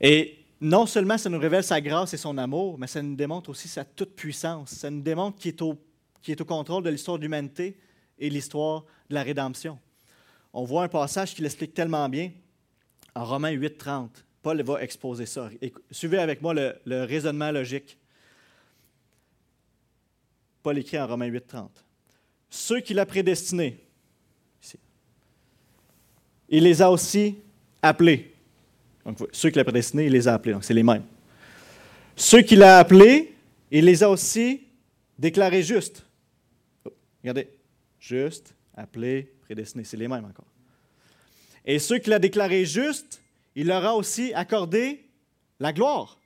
[0.00, 3.50] Et non seulement ça nous révèle sa grâce et son amour, mais ça nous démontre
[3.50, 4.70] aussi sa toute-puissance.
[4.70, 5.78] Ça nous démontre qu'il est, au,
[6.26, 7.76] est au contrôle de l'histoire de l'humanité,
[8.22, 9.78] et l'histoire de la rédemption.
[10.52, 12.30] On voit un passage qui l'explique tellement bien
[13.14, 14.24] en Romains 8, 30.
[14.42, 15.50] Paul va exposer ça.
[15.90, 17.98] suivez avec moi le, raisonnement logique.
[20.62, 21.84] Paul écrit en Romains 8, 30.
[22.50, 23.80] Ceux qu'il a prédestinés,
[26.48, 27.36] il les a aussi
[27.80, 28.34] appelés.
[29.04, 30.52] Donc, ceux qu'il a prédestinés, il les a appelés.
[30.52, 31.04] Donc, c'est les mêmes.
[32.14, 33.34] Ceux qu'il a appelés,
[33.70, 34.62] il les a aussi
[35.18, 36.04] déclarés justes.
[36.84, 36.90] Oh,
[37.22, 37.48] regardez,
[37.98, 39.84] juste, appelé, prédestiné.
[39.84, 40.46] C'est les mêmes encore.
[41.64, 43.22] Et ceux qu'il a déclarés justes,
[43.54, 45.04] il leur a aussi accordé
[45.58, 46.18] la gloire.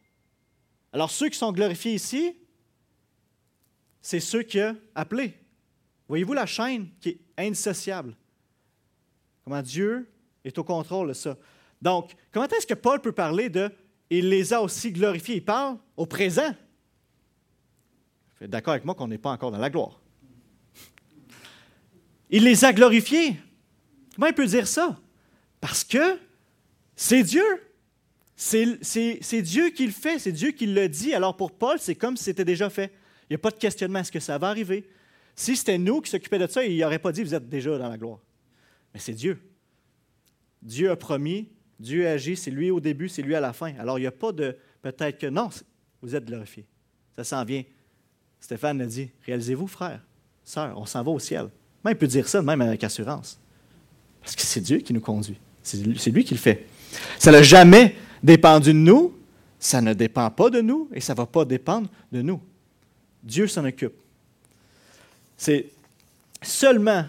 [0.93, 2.35] Alors ceux qui sont glorifiés ici,
[4.07, 5.35] c'est ceux qui a appelés.
[6.07, 8.15] Voyez-vous la chaîne qui est indissociable?
[9.43, 10.09] Comment Dieu
[10.45, 11.37] est au contrôle de ça.
[11.83, 13.69] Donc, comment est-ce que Paul peut parler de
[14.09, 15.39] il les a aussi glorifiés?
[15.39, 16.55] Il parle au présent.
[18.41, 20.01] D'accord avec moi qu'on n'est pas encore dans la gloire.
[22.31, 23.35] Il les a glorifiés.
[24.15, 24.97] Comment il peut dire ça?
[25.61, 26.17] Parce que
[26.95, 27.45] c'est Dieu.
[28.37, 31.13] C'est Dieu qui le fait, c'est Dieu qui le dit.
[31.13, 32.93] Alors pour Paul, c'est comme si c'était déjà fait.
[33.29, 34.01] Il n'y a pas de questionnement.
[34.01, 34.89] Est-ce que ça va arriver?
[35.35, 37.89] Si c'était nous qui s'occupions de ça, il n'aurait pas dit vous êtes déjà dans
[37.89, 38.21] la gloire.
[38.95, 39.39] Mais c'est Dieu.
[40.63, 43.75] Dieu a promis, Dieu agit, c'est lui au début, c'est lui à la fin.
[43.79, 45.51] Alors il n'y a pas de peut-être que non,
[46.01, 46.67] vous êtes glorifiés.
[47.15, 47.63] Ça s'en vient.
[48.41, 50.01] Stéphane a dit réalisez-vous, frère,
[50.45, 51.51] sœur, on s'en va au ciel.
[51.85, 53.39] Même il peut dire ça même avec assurance.
[54.21, 55.39] Parce que c'est Dieu qui nous conduit.
[55.63, 56.67] C'est lui qui le fait.
[57.19, 59.15] Ça n'a jamais dépendu de nous,
[59.59, 62.41] ça ne dépend pas de nous et ça ne va pas dépendre de nous.
[63.27, 63.95] Dieu s'en occupe.
[65.37, 65.71] C'est
[66.41, 67.05] seulement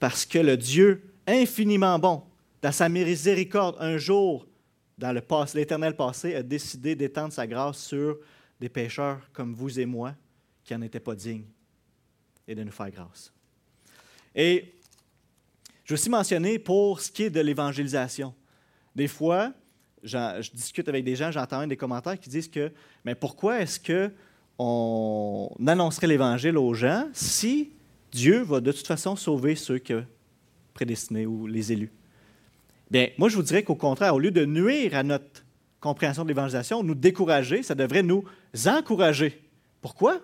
[0.00, 2.24] parce que le Dieu infiniment bon,
[2.60, 4.46] dans sa miséricorde, un jour,
[4.98, 5.16] dans
[5.54, 8.18] l'éternel passé, a décidé d'étendre sa grâce sur
[8.58, 10.14] des pécheurs comme vous et moi
[10.64, 11.46] qui n'en étaient pas dignes
[12.46, 13.32] et de nous faire grâce.
[14.34, 14.74] Et
[15.84, 18.34] je veux aussi mentionner pour ce qui est de l'évangélisation.
[18.94, 19.52] Des fois,
[20.02, 22.72] je discute avec des gens, j'entends des commentaires qui disent que,
[23.04, 24.12] mais pourquoi est-ce que
[24.62, 27.70] on annoncerait l'Évangile aux gens si
[28.12, 30.02] Dieu va de toute façon sauver ceux que
[30.74, 31.90] prédestinés ou les élus?
[32.90, 35.44] Bien, moi, je vous dirais qu'au contraire, au lieu de nuire à notre
[35.80, 38.22] compréhension de l'évangélisation, nous décourager, ça devrait nous
[38.66, 39.40] encourager.
[39.80, 40.20] Pourquoi?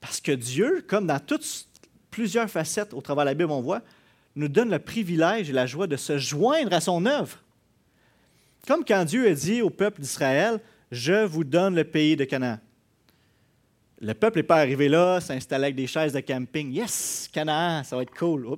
[0.00, 1.66] Parce que Dieu, comme dans toutes
[2.12, 3.82] plusieurs facettes au travers de la Bible, on voit,
[4.36, 7.42] nous donne le privilège et la joie de se joindre à son œuvre.
[8.68, 10.60] Comme quand Dieu a dit au peuple d'Israël,
[10.92, 12.60] je vous donne le pays de Canaan.
[14.00, 16.72] Le peuple n'est pas arrivé là, s'installer avec des chaises de camping.
[16.72, 18.56] Yes, Canaan, ça va être cool.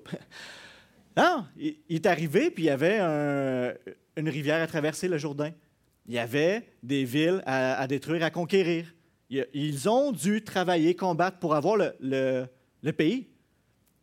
[1.16, 3.00] Non, il, est arrivé, puis il y avait
[4.16, 5.53] une rivière à traverser, le Jourdain.
[6.07, 8.94] Il y avait des villes à, détruire, à conquérir.
[9.29, 13.29] Ils ont dû travailler, combattre pour avoir le, pays.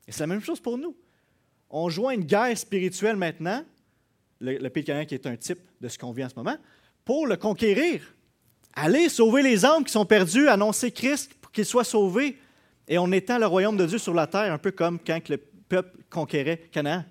[0.08, 0.95] Et c'est la même chose pour nous.
[1.69, 3.63] On joint une guerre spirituelle maintenant,
[4.39, 6.58] le, pays de qui est un type de ce qu'on vit en ce moment,
[7.06, 8.02] pour le conquérir.
[8.80, 12.38] Aller sauver les âmes qui sont perdues, annoncer Christ pour qu'il soit sauvé.
[12.88, 15.38] Et on étend le royaume de Dieu sur la terre, un peu comme quand le
[15.38, 17.04] peuple conquérait Canaan.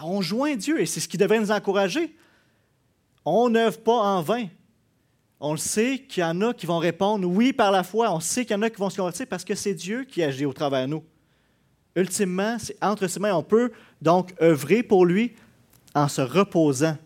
[0.00, 2.14] On joint Dieu et c'est ce qui devrait nous encourager.
[3.24, 4.46] On n'œuvre pas en vain.
[5.40, 8.12] On le sait qu'il y en a qui vont répondre oui par la foi.
[8.12, 10.22] On sait qu'il y en a qui vont se convertir parce que c'est Dieu qui
[10.22, 11.04] agit au travers de nous.
[11.96, 13.34] Ultimement, c'est entre ses mains.
[13.34, 15.34] On peut donc œuvrer pour lui
[15.96, 16.96] en se reposant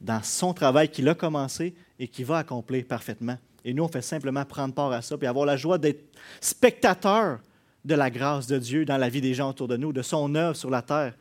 [0.00, 3.38] dans son travail qu'il a commencé et qu'il va accomplir parfaitement.
[3.62, 6.02] Et nous, on fait simplement prendre part à ça et avoir la joie d'être
[6.40, 7.40] spectateur
[7.84, 10.34] de la grâce de Dieu dans la vie des gens autour de nous, de son
[10.34, 11.14] œuvre sur la terre,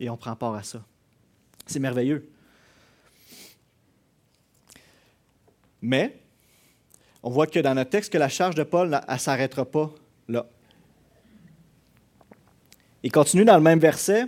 [0.00, 0.82] et on prend part à ça.
[1.66, 2.28] C'est merveilleux.
[5.80, 6.18] Mais,
[7.22, 9.94] on voit que dans notre texte, que la charge de Paul, ne s'arrêtera pas
[10.28, 10.46] là.
[13.04, 14.24] Il continue dans le même verset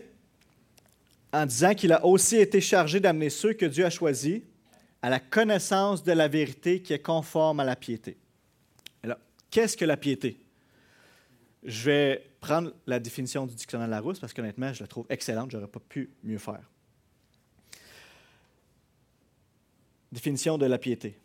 [1.33, 4.43] en disant qu'il a aussi été chargé d'amener ceux que Dieu a choisis
[5.07, 8.17] à la connaissance de la vérité qui est conforme à la piété.
[9.05, 9.19] Alors,
[9.53, 10.45] qu'est-ce que la piété?
[11.63, 15.53] Je vais prendre la définition du dictionnaire Larousse parce qu'honnêtement, je la trouve excellente.
[15.53, 16.69] Je n'aurais pas pu mieux faire.
[20.11, 21.21] Définition de la piété.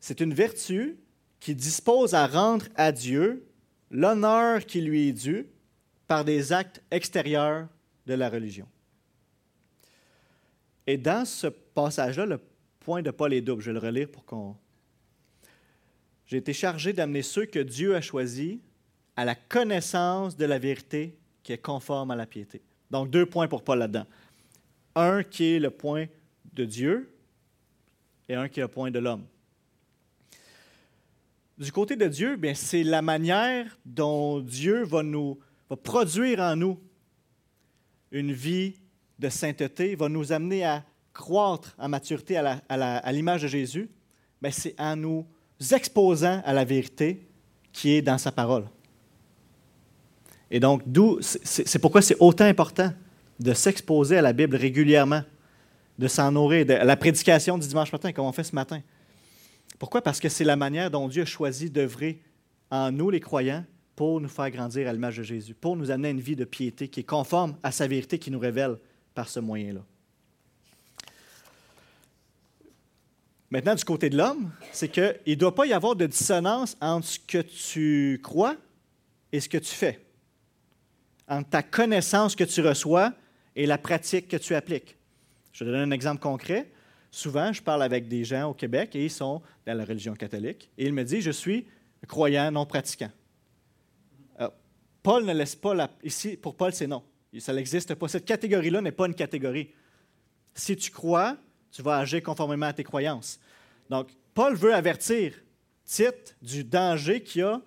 [0.00, 0.96] C'est une vertu
[1.38, 3.46] qui dispose à rendre à Dieu
[3.90, 5.48] l'honneur qui lui est dû
[6.06, 7.68] par des actes extérieurs
[8.06, 8.66] de la religion.
[10.86, 12.40] Et dans ce passage-là, le
[12.82, 13.62] point de Paul est double.
[13.62, 14.56] Je vais le relire pour qu'on.
[16.26, 18.58] J'ai été chargé d'amener ceux que Dieu a choisis
[19.16, 22.62] à la connaissance de la vérité qui est conforme à la piété.
[22.90, 24.06] Donc, deux points pour Paul là-dedans.
[24.94, 26.06] Un qui est le point
[26.52, 27.14] de Dieu
[28.28, 29.24] et un qui est le point de l'homme.
[31.58, 35.38] Du côté de Dieu, bien, c'est la manière dont Dieu va nous
[35.72, 36.78] va produire en nous
[38.10, 38.74] une vie
[39.18, 43.90] de sainteté, va nous amener à croître en maturité à l'image de Jésus,
[44.40, 45.26] mais c'est en nous
[45.72, 47.26] exposant à la vérité
[47.72, 48.64] qui est dans sa parole.
[50.50, 50.82] Et donc,
[51.20, 52.92] c'est pourquoi c'est autant important
[53.40, 55.22] de s'exposer à la Bible régulièrement,
[55.98, 58.82] de s'en nourrir, de la prédication du dimanche matin, comme on fait ce matin.
[59.78, 60.02] Pourquoi?
[60.02, 62.20] Parce que c'est la manière dont Dieu a choisi d'œuvrer
[62.70, 63.64] en nous, les croyants,
[63.96, 66.44] pour nous faire grandir à l'image de Jésus, pour nous amener à une vie de
[66.44, 68.78] piété qui est conforme à sa vérité qui nous révèle
[69.14, 69.80] par ce moyen-là.
[73.52, 77.06] Maintenant, du côté de l'homme, c'est qu'il ne doit pas y avoir de dissonance entre
[77.06, 78.56] ce que tu crois
[79.30, 80.00] et ce que tu fais,
[81.28, 83.12] entre ta connaissance que tu reçois
[83.54, 84.96] et la pratique que tu appliques.
[85.52, 86.70] Je vais donner un exemple concret.
[87.10, 90.70] Souvent, je parle avec des gens au Québec et ils sont dans la religion catholique
[90.78, 91.66] et ils me disent Je suis
[92.08, 93.10] croyant, non pratiquant.
[94.40, 94.48] Euh,
[95.02, 95.90] Paul ne laisse pas la.
[96.02, 97.02] Ici, pour Paul, c'est non.
[97.38, 98.08] Ça n'existe pas.
[98.08, 99.72] Cette catégorie-là n'est pas une catégorie.
[100.54, 101.36] Si tu crois,
[101.72, 103.40] tu vas agir conformément à tes croyances.
[103.90, 105.34] Donc, Paul veut avertir
[105.84, 107.60] Tite du danger qu'il y a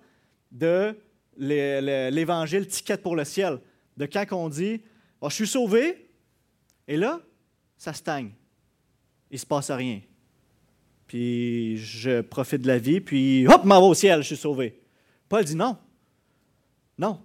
[0.50, 0.96] de
[1.36, 3.60] l'évangile ticket pour le ciel.
[3.96, 4.80] De quand on dit
[5.20, 6.08] oh, Je suis sauvé,
[6.88, 7.20] et là,
[7.76, 8.30] ça stagne.
[9.30, 10.00] Il ne se passe rien.
[11.06, 14.80] Puis je profite de la vie, puis hop, m'en va au ciel, je suis sauvé.
[15.28, 15.76] Paul dit non.
[16.98, 17.22] Non.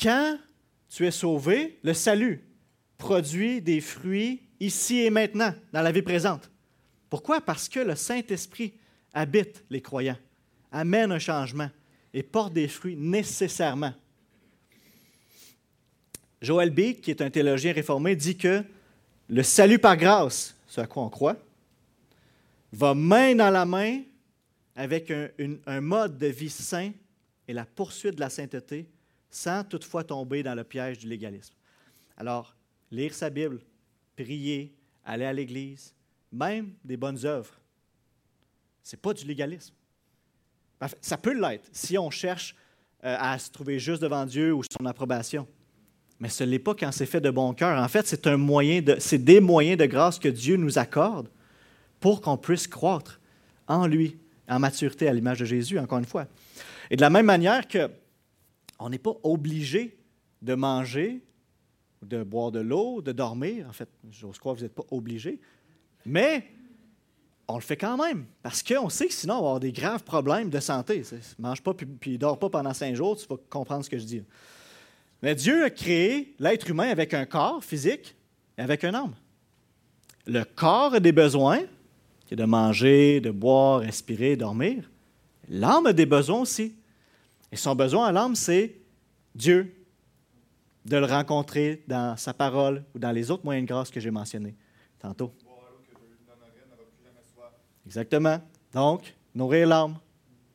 [0.00, 0.38] Quand
[0.88, 2.44] tu es sauvé, le salut
[2.98, 6.50] produit des fruits ici et maintenant, dans la vie présente.
[7.10, 7.40] Pourquoi?
[7.40, 8.74] Parce que le Saint-Esprit
[9.14, 10.18] habite les croyants,
[10.70, 11.70] amène un changement
[12.12, 13.94] et porte des fruits nécessairement.
[16.40, 18.62] Joël B., qui est un théologien réformé, dit que
[19.28, 21.36] le salut par grâce, ce à quoi on croit,
[22.72, 24.02] va main dans la main
[24.76, 26.92] avec un, mode de vie sain
[27.48, 28.86] et la poursuite de la sainteté
[29.30, 31.54] sans toutefois tomber dans le piège du légalisme.
[32.16, 32.54] Alors,
[32.90, 33.60] lire sa Bible,
[34.22, 35.94] prier, aller à l'Église,
[36.32, 37.54] même des bonnes œuvres,
[38.82, 39.74] ce n'est pas du légalisme.
[41.00, 42.54] Ça peut l'être si on cherche
[43.04, 45.46] euh, à se trouver juste devant Dieu ou son approbation.
[46.20, 47.80] Mais ce n'est pas quand c'est fait de bon cœur.
[47.80, 51.28] En fait, c'est un moyen de, c'est des moyens de grâce que Dieu nous accorde
[52.00, 53.20] pour qu'on puisse croître
[53.66, 56.26] en lui, en maturité à l'image de Jésus, encore une fois.
[56.90, 57.88] Et de la même manière que
[58.80, 59.98] on n'est pas obligé
[60.42, 61.20] de manger,
[62.02, 63.66] de boire de l'eau, de dormir.
[63.68, 65.40] En fait, j'ose croire que vous n'êtes pas obligé.
[66.06, 66.44] Mais
[67.48, 70.04] on le fait quand même, parce qu'on sait que sinon, on va avoir des graves
[70.04, 71.02] problèmes de santé.
[71.12, 73.98] Ne mange pas puis ne dors pas pendant cinq jours, tu vas comprendre ce que
[73.98, 74.22] je dis.
[75.22, 78.14] Mais Dieu a créé l'être humain avec un corps physique
[78.56, 79.14] et avec un âme.
[80.26, 81.60] Le corps a des besoins,
[82.26, 84.90] qui est de manger, de boire, respirer, dormir.
[85.48, 86.74] L'âme a des besoins aussi.
[87.50, 88.76] Et son besoin à l'âme, c'est
[89.34, 89.74] Dieu,
[90.88, 94.10] de le rencontrer dans sa parole ou dans les autres moyens de grâce que j'ai
[94.10, 94.54] mentionnés
[94.98, 95.32] tantôt.
[97.86, 98.40] Exactement.
[98.72, 99.98] Donc, nourrir l'âme,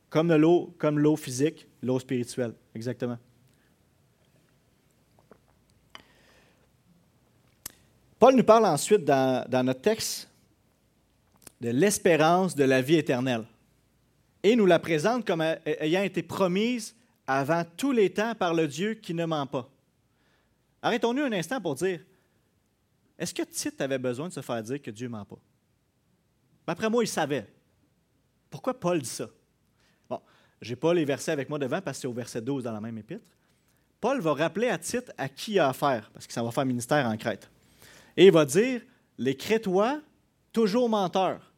[0.09, 2.53] comme l'eau, comme l'eau physique, l'eau spirituelle.
[2.75, 3.17] Exactement.
[8.19, 10.29] Paul nous parle ensuite dans, dans notre texte
[11.59, 13.45] de l'espérance de la vie éternelle
[14.43, 18.93] et nous la présente comme ayant été promise avant tous les temps par le Dieu
[18.95, 19.69] qui ne ment pas.
[20.83, 22.01] Arrêtons-nous un instant pour dire,
[23.17, 25.39] est-ce que Tite avait besoin de se faire dire que Dieu ment pas?
[26.67, 27.47] Après moi, il savait.
[28.49, 29.29] Pourquoi Paul dit ça?
[30.09, 30.19] Bon,
[30.61, 32.73] je n'ai pas les versets avec moi devant parce que c'est au verset 12 dans
[32.73, 33.25] la même épître.
[34.01, 36.65] Paul va rappeler à Tite à qui il a affaire, parce que ça va faire
[36.65, 37.49] ministère en Crète.
[38.17, 38.81] Et il va dire,
[39.17, 40.01] les Crétois,
[40.51, 41.53] toujours menteurs.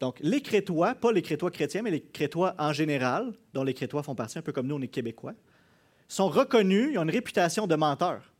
[0.00, 4.02] Donc, les Crétois, pas les Crétois chrétiens, mais les Crétois en général, dont les Crétois
[4.02, 5.34] font partie, un peu comme nous, on est Québécois,
[6.08, 8.32] sont reconnus, ils ont une réputation de menteurs.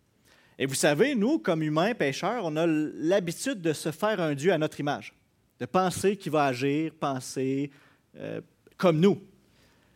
[0.58, 4.52] Et vous savez, nous, comme humains, pêcheurs, on a l'habitude de se faire un Dieu
[4.52, 5.12] à notre image,
[5.60, 7.70] de penser qu'il va agir, penser
[8.16, 8.40] euh,
[8.76, 9.20] comme nous.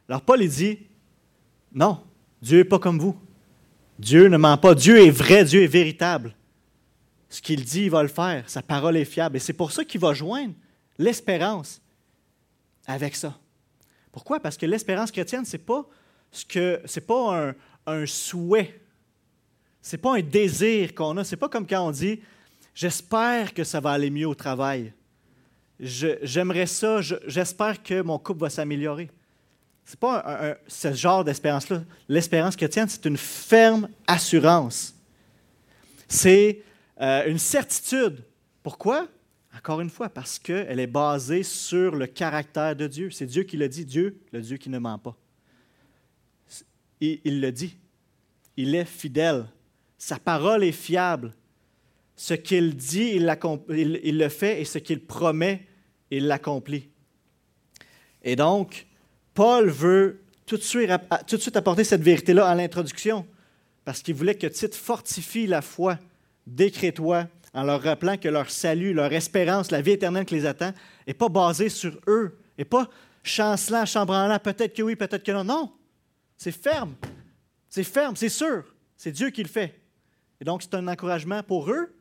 [0.09, 0.79] Alors Paul, il dit,
[1.73, 2.01] non,
[2.43, 3.19] Dieu n'est pas comme vous.
[3.99, 4.75] Dieu ne ment pas.
[4.75, 6.35] Dieu est vrai, Dieu est véritable.
[7.29, 8.49] Ce qu'il dit, il va le faire.
[8.49, 9.37] Sa parole est fiable.
[9.37, 10.55] Et c'est pour ça qu'il va joindre
[10.99, 11.81] l'espérance
[12.87, 13.39] avec ça.
[14.11, 14.41] Pourquoi?
[14.41, 15.87] Parce que l'espérance chrétienne, ce n'est pas,
[16.33, 17.55] ce que, pas
[17.87, 18.80] un souhait.
[19.83, 21.24] Ce n'est pas un désir qu'on a.
[21.24, 22.20] Ce n'est pas comme quand on dit
[22.74, 24.93] J'espère que ça va aller mieux au travail.
[25.78, 29.11] j'aimerais ça, j'espère que mon couple va s'améliorer.
[29.85, 31.83] Ce n'est pas ce genre d'espérance-là.
[32.09, 34.95] L'espérance chrétienne, c'est une ferme assurance.
[36.07, 36.62] C'est
[37.01, 38.24] euh, une certitude.
[38.62, 39.09] Pourquoi?
[39.57, 43.11] Encore une fois, parce qu'elle est basée sur le caractère de Dieu.
[43.11, 45.16] C'est Dieu qui le dit, Dieu, le Dieu qui ne ment pas.
[47.01, 47.76] il le dit.
[48.57, 49.47] Il est fidèle.
[50.01, 51.34] Sa parole est fiable.
[52.16, 55.66] Ce qu'il dit, il, le fait et ce qu'il promet,
[56.11, 56.88] il l'accomplit.
[58.22, 58.86] Et donc,
[59.34, 60.90] Paul veut tout de suite,
[61.26, 63.26] tout de suite apporter cette vérité-là à l'introduction,
[63.84, 65.98] parce qu'il voulait que Tite fortifie la foi
[66.46, 70.46] des Crétois en leur rappelant que leur salut, leur espérance, la vie éternelle qui les
[70.46, 70.72] attend,
[71.07, 72.88] n'est pas basée sur eux, n'est pas
[73.22, 75.44] chancelant, chambranlant, peut-être que oui, peut-être que non.
[75.44, 75.72] Non,
[76.38, 76.94] c'est ferme,
[77.68, 78.64] c'est ferme, c'est sûr,
[78.96, 79.80] c'est Dieu qui le fait.
[80.41, 81.95] Et donc, c'est un encouragement pour eux.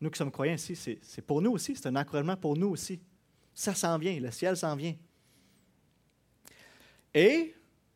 [0.00, 3.00] Nous qui sommes croyants ici, c'est pour nous aussi, c'est un encouragement pour nous aussi.
[3.52, 4.94] Ça s'en vient, le ciel s'en vient.
[7.12, 7.54] Et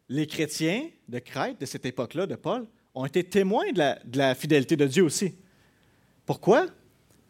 [0.09, 4.19] les chrétiens de Crète, de cette époque-là, de Paul, ont été témoins de la, de
[4.19, 5.37] la fidélité de Dieu aussi.
[6.27, 6.67] Pourquoi?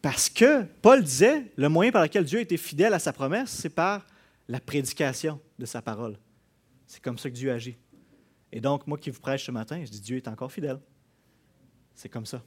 [0.00, 3.50] Parce que Paul disait, le moyen par lequel Dieu a été fidèle à sa promesse,
[3.50, 4.06] c'est par
[4.48, 6.18] la prédication de sa parole.
[6.86, 7.76] C'est comme ça que Dieu agit.
[8.50, 10.80] Et donc, moi qui vous prêche ce matin, je dis Dieu est encore fidèle.
[11.94, 12.42] C'est comme ça.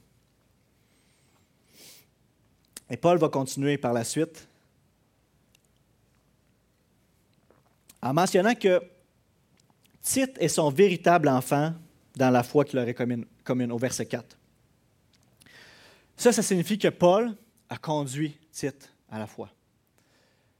[2.88, 4.48] Et Paul va continuer par la suite
[8.00, 8.80] en mentionnant que
[10.02, 11.74] Tite est son véritable enfant
[12.14, 14.38] dans la foi qu'il aurait commune, au verset 4.
[16.16, 17.34] Ça, ça signifie que Paul
[17.68, 19.50] a conduit Tite à la foi.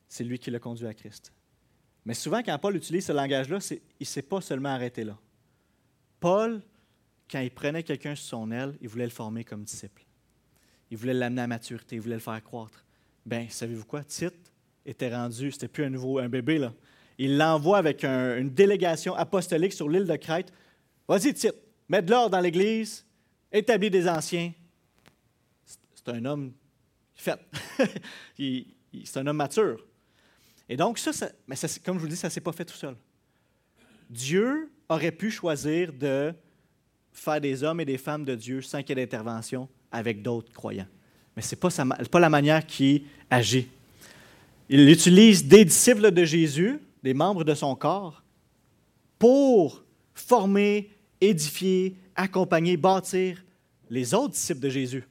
[0.09, 1.32] C'est lui qui l'a conduit à Christ.
[2.05, 5.16] Mais souvent, quand Paul utilise ce langage-là, il ne s'est pas seulement arrêté là.
[6.18, 6.62] Paul,
[7.31, 10.05] quand il prenait quelqu'un sur son aile, il voulait le former comme disciple.
[10.91, 12.85] Il voulait l'amener à maturité, il voulait le faire croître.
[13.24, 14.05] Bien, savez-vous quoi?
[14.05, 14.53] Tite
[14.85, 16.72] était rendu, c'était plus un nouveau un bébé, là.
[17.18, 20.53] Il l'envoie avec une délégation apostolique sur l'île de Crète.
[21.09, 21.57] Vas-y, Tite,
[21.89, 23.05] mets de l'ordre dans l'Église,
[23.51, 24.53] établis des anciens.
[25.64, 26.53] C'est un homme
[27.14, 27.41] fait.
[28.39, 29.85] c'est un homme mature.
[30.68, 31.11] Et donc, ça,
[31.47, 32.97] mais comme je vous le dis, ça ne s'est pas fait tout seul.
[34.11, 36.35] Dieu aurait pu choisir de
[37.16, 40.52] faire des hommes et des femmes de Dieu sans qu'il y ait d'intervention avec d'autres
[40.52, 40.86] croyants.
[41.34, 43.68] Mais ce n'est pas, la manière qui agit.
[44.68, 48.22] Il utilise des disciples de Jésus, des membres de son corps,
[49.18, 50.90] pour former,
[51.20, 53.42] édifier, accompagner, bâtir
[53.88, 55.04] les autres disciples de Jésus.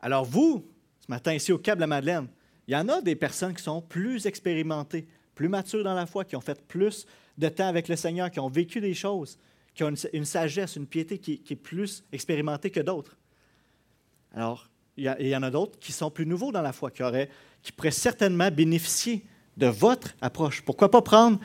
[0.00, 0.64] Alors vous,
[1.00, 2.28] ce matin ici au Cap de Madeleine,
[2.66, 6.24] il y en a des personnes qui sont plus expérimentées, plus matures dans la foi,
[6.24, 7.06] qui ont fait plus
[7.38, 9.38] de temps avec le Seigneur, qui ont vécu des choses,
[9.76, 13.14] qui ont une, sagesse, une piété qui, est plus expérimentée que d'autres.
[14.34, 17.28] Alors, il y, en a d'autres qui sont plus nouveaux dans la foi, qui, auraient,
[17.62, 19.22] qui pourraient certainement bénéficier
[19.58, 20.62] de votre approche.
[20.62, 21.38] Pourquoi pas prendre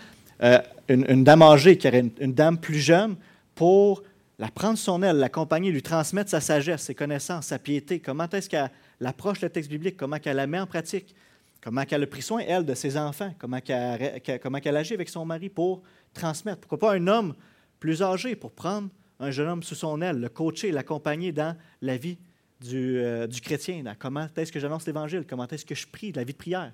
[0.44, 3.18] euh, une, dame âgée, qui aurait une, dame plus jeune,
[3.54, 4.02] pour
[4.40, 8.50] la prendre son aile, l'accompagner, lui transmettre sa sagesse, ses connaissances, sa piété, comment est-ce
[8.50, 8.72] qu'elle
[9.04, 11.14] approche le texte biblique, comment qu'elle la met en pratique,
[11.62, 15.10] comment qu'elle a pris soin, elle, de ses enfants, comment qu'elle, comment qu'elle agit avec
[15.10, 15.82] son mari pour
[16.14, 16.62] transmettre?
[16.62, 17.36] Pourquoi pas un homme
[17.82, 18.88] plus âgé pour prendre
[19.20, 22.18] un jeune homme sous son aile, le coacher, l'accompagner dans la vie
[22.62, 26.12] du, euh, du chrétien, dans comment est-ce que j'annonce l'Évangile, comment est-ce que je prie,
[26.14, 26.72] la vie de prière.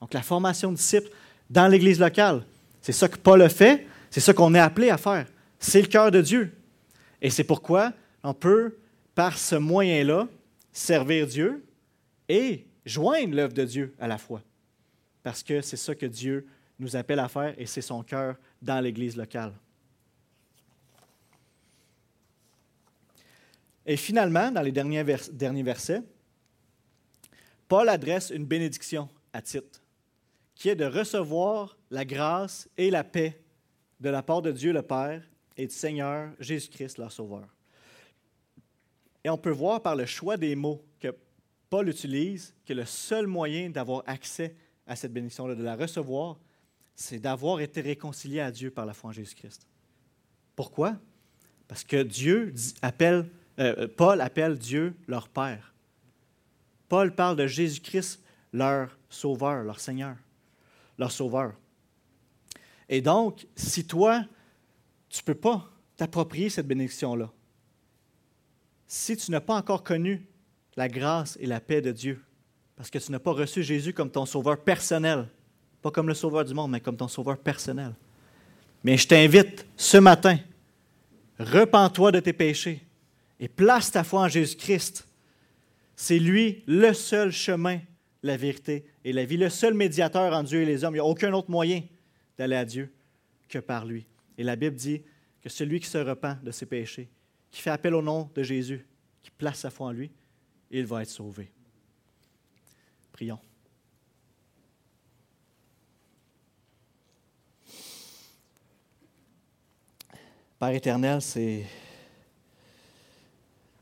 [0.00, 1.10] Donc la formation de disciples
[1.50, 2.42] dans l'Église locale,
[2.80, 5.26] c'est ça que Paul a fait, c'est ça qu'on est appelé à faire.
[5.58, 6.52] C'est le cœur de Dieu.
[7.20, 7.92] Et c'est pourquoi
[8.22, 8.76] on peut,
[9.14, 10.28] par ce moyen-là,
[10.72, 11.64] servir Dieu
[12.28, 14.42] et joindre l'œuvre de Dieu à la fois.
[15.24, 16.46] Parce que c'est ça que Dieu
[16.78, 19.52] nous appelle à faire et c'est son cœur dans l'Église locale.
[23.86, 26.02] Et finalement, dans les derniers, derniers versets,
[27.68, 29.80] Paul adresse une bénédiction à Tite,
[30.54, 33.40] qui est de recevoir la grâce et la paix
[34.00, 35.22] de la part de Dieu le Père
[35.56, 37.48] et du Seigneur Jésus-Christ, leur Sauveur.
[39.24, 41.08] Et on peut voir par le choix des mots que
[41.70, 44.54] Paul utilise que le seul moyen d'avoir accès
[44.86, 46.38] à cette bénédiction-là, de la recevoir,
[46.94, 49.66] c'est d'avoir été réconcilié à Dieu par la foi en Jésus-Christ.
[50.54, 50.96] Pourquoi?
[51.66, 53.28] Parce que Dieu appelle,
[53.58, 55.74] euh, Paul appelle Dieu leur Père.
[56.88, 60.16] Paul parle de Jésus-Christ, leur Sauveur, leur Seigneur,
[60.98, 61.54] leur Sauveur.
[62.88, 64.24] Et donc, si toi,
[65.08, 67.30] tu ne peux pas t'approprier cette bénédiction-là,
[68.86, 70.28] si tu n'as pas encore connu
[70.76, 72.22] la grâce et la paix de Dieu,
[72.76, 75.28] parce que tu n'as pas reçu Jésus comme ton sauveur personnel,
[75.82, 77.94] pas comme le sauveur du monde, mais comme ton sauveur personnel.
[78.84, 80.38] Mais je t'invite ce matin,
[81.40, 82.85] repens-toi de tes péchés
[83.40, 85.06] et place ta foi en Jésus-Christ.
[85.94, 87.80] C'est lui le seul chemin,
[88.22, 90.94] la vérité et la vie, le seul médiateur entre Dieu et les hommes.
[90.94, 91.82] Il n'y a aucun autre moyen
[92.36, 92.92] d'aller à Dieu
[93.48, 94.06] que par lui.
[94.36, 95.02] Et la Bible dit
[95.40, 97.08] que celui qui se repent de ses péchés,
[97.50, 98.86] qui fait appel au nom de Jésus,
[99.22, 100.10] qui place sa foi en lui,
[100.70, 101.50] il va être sauvé.
[103.12, 103.38] Prions.
[110.58, 111.66] Père éternel, c'est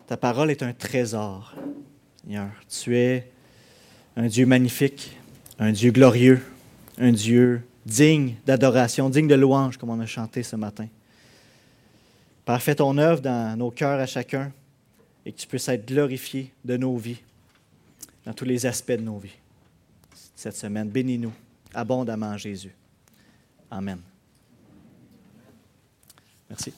[0.07, 1.55] ta parole est un trésor,
[2.21, 2.51] Seigneur.
[2.69, 3.31] Tu es
[4.17, 5.17] un Dieu magnifique,
[5.59, 6.43] un Dieu glorieux,
[6.99, 10.89] un Dieu digne d'adoration, digne de louange, comme on a chanté ce matin.
[12.45, 14.53] Père, fais ton œuvre dans nos cœurs à chacun
[15.25, 17.21] et que tu puisses être glorifié de nos vies,
[18.27, 19.37] dans tous les aspects de nos vies.
[20.35, 21.33] Cette semaine, bénis-nous
[21.73, 22.75] abondamment, Jésus.
[23.71, 23.99] Amen.
[26.49, 26.73] Merci.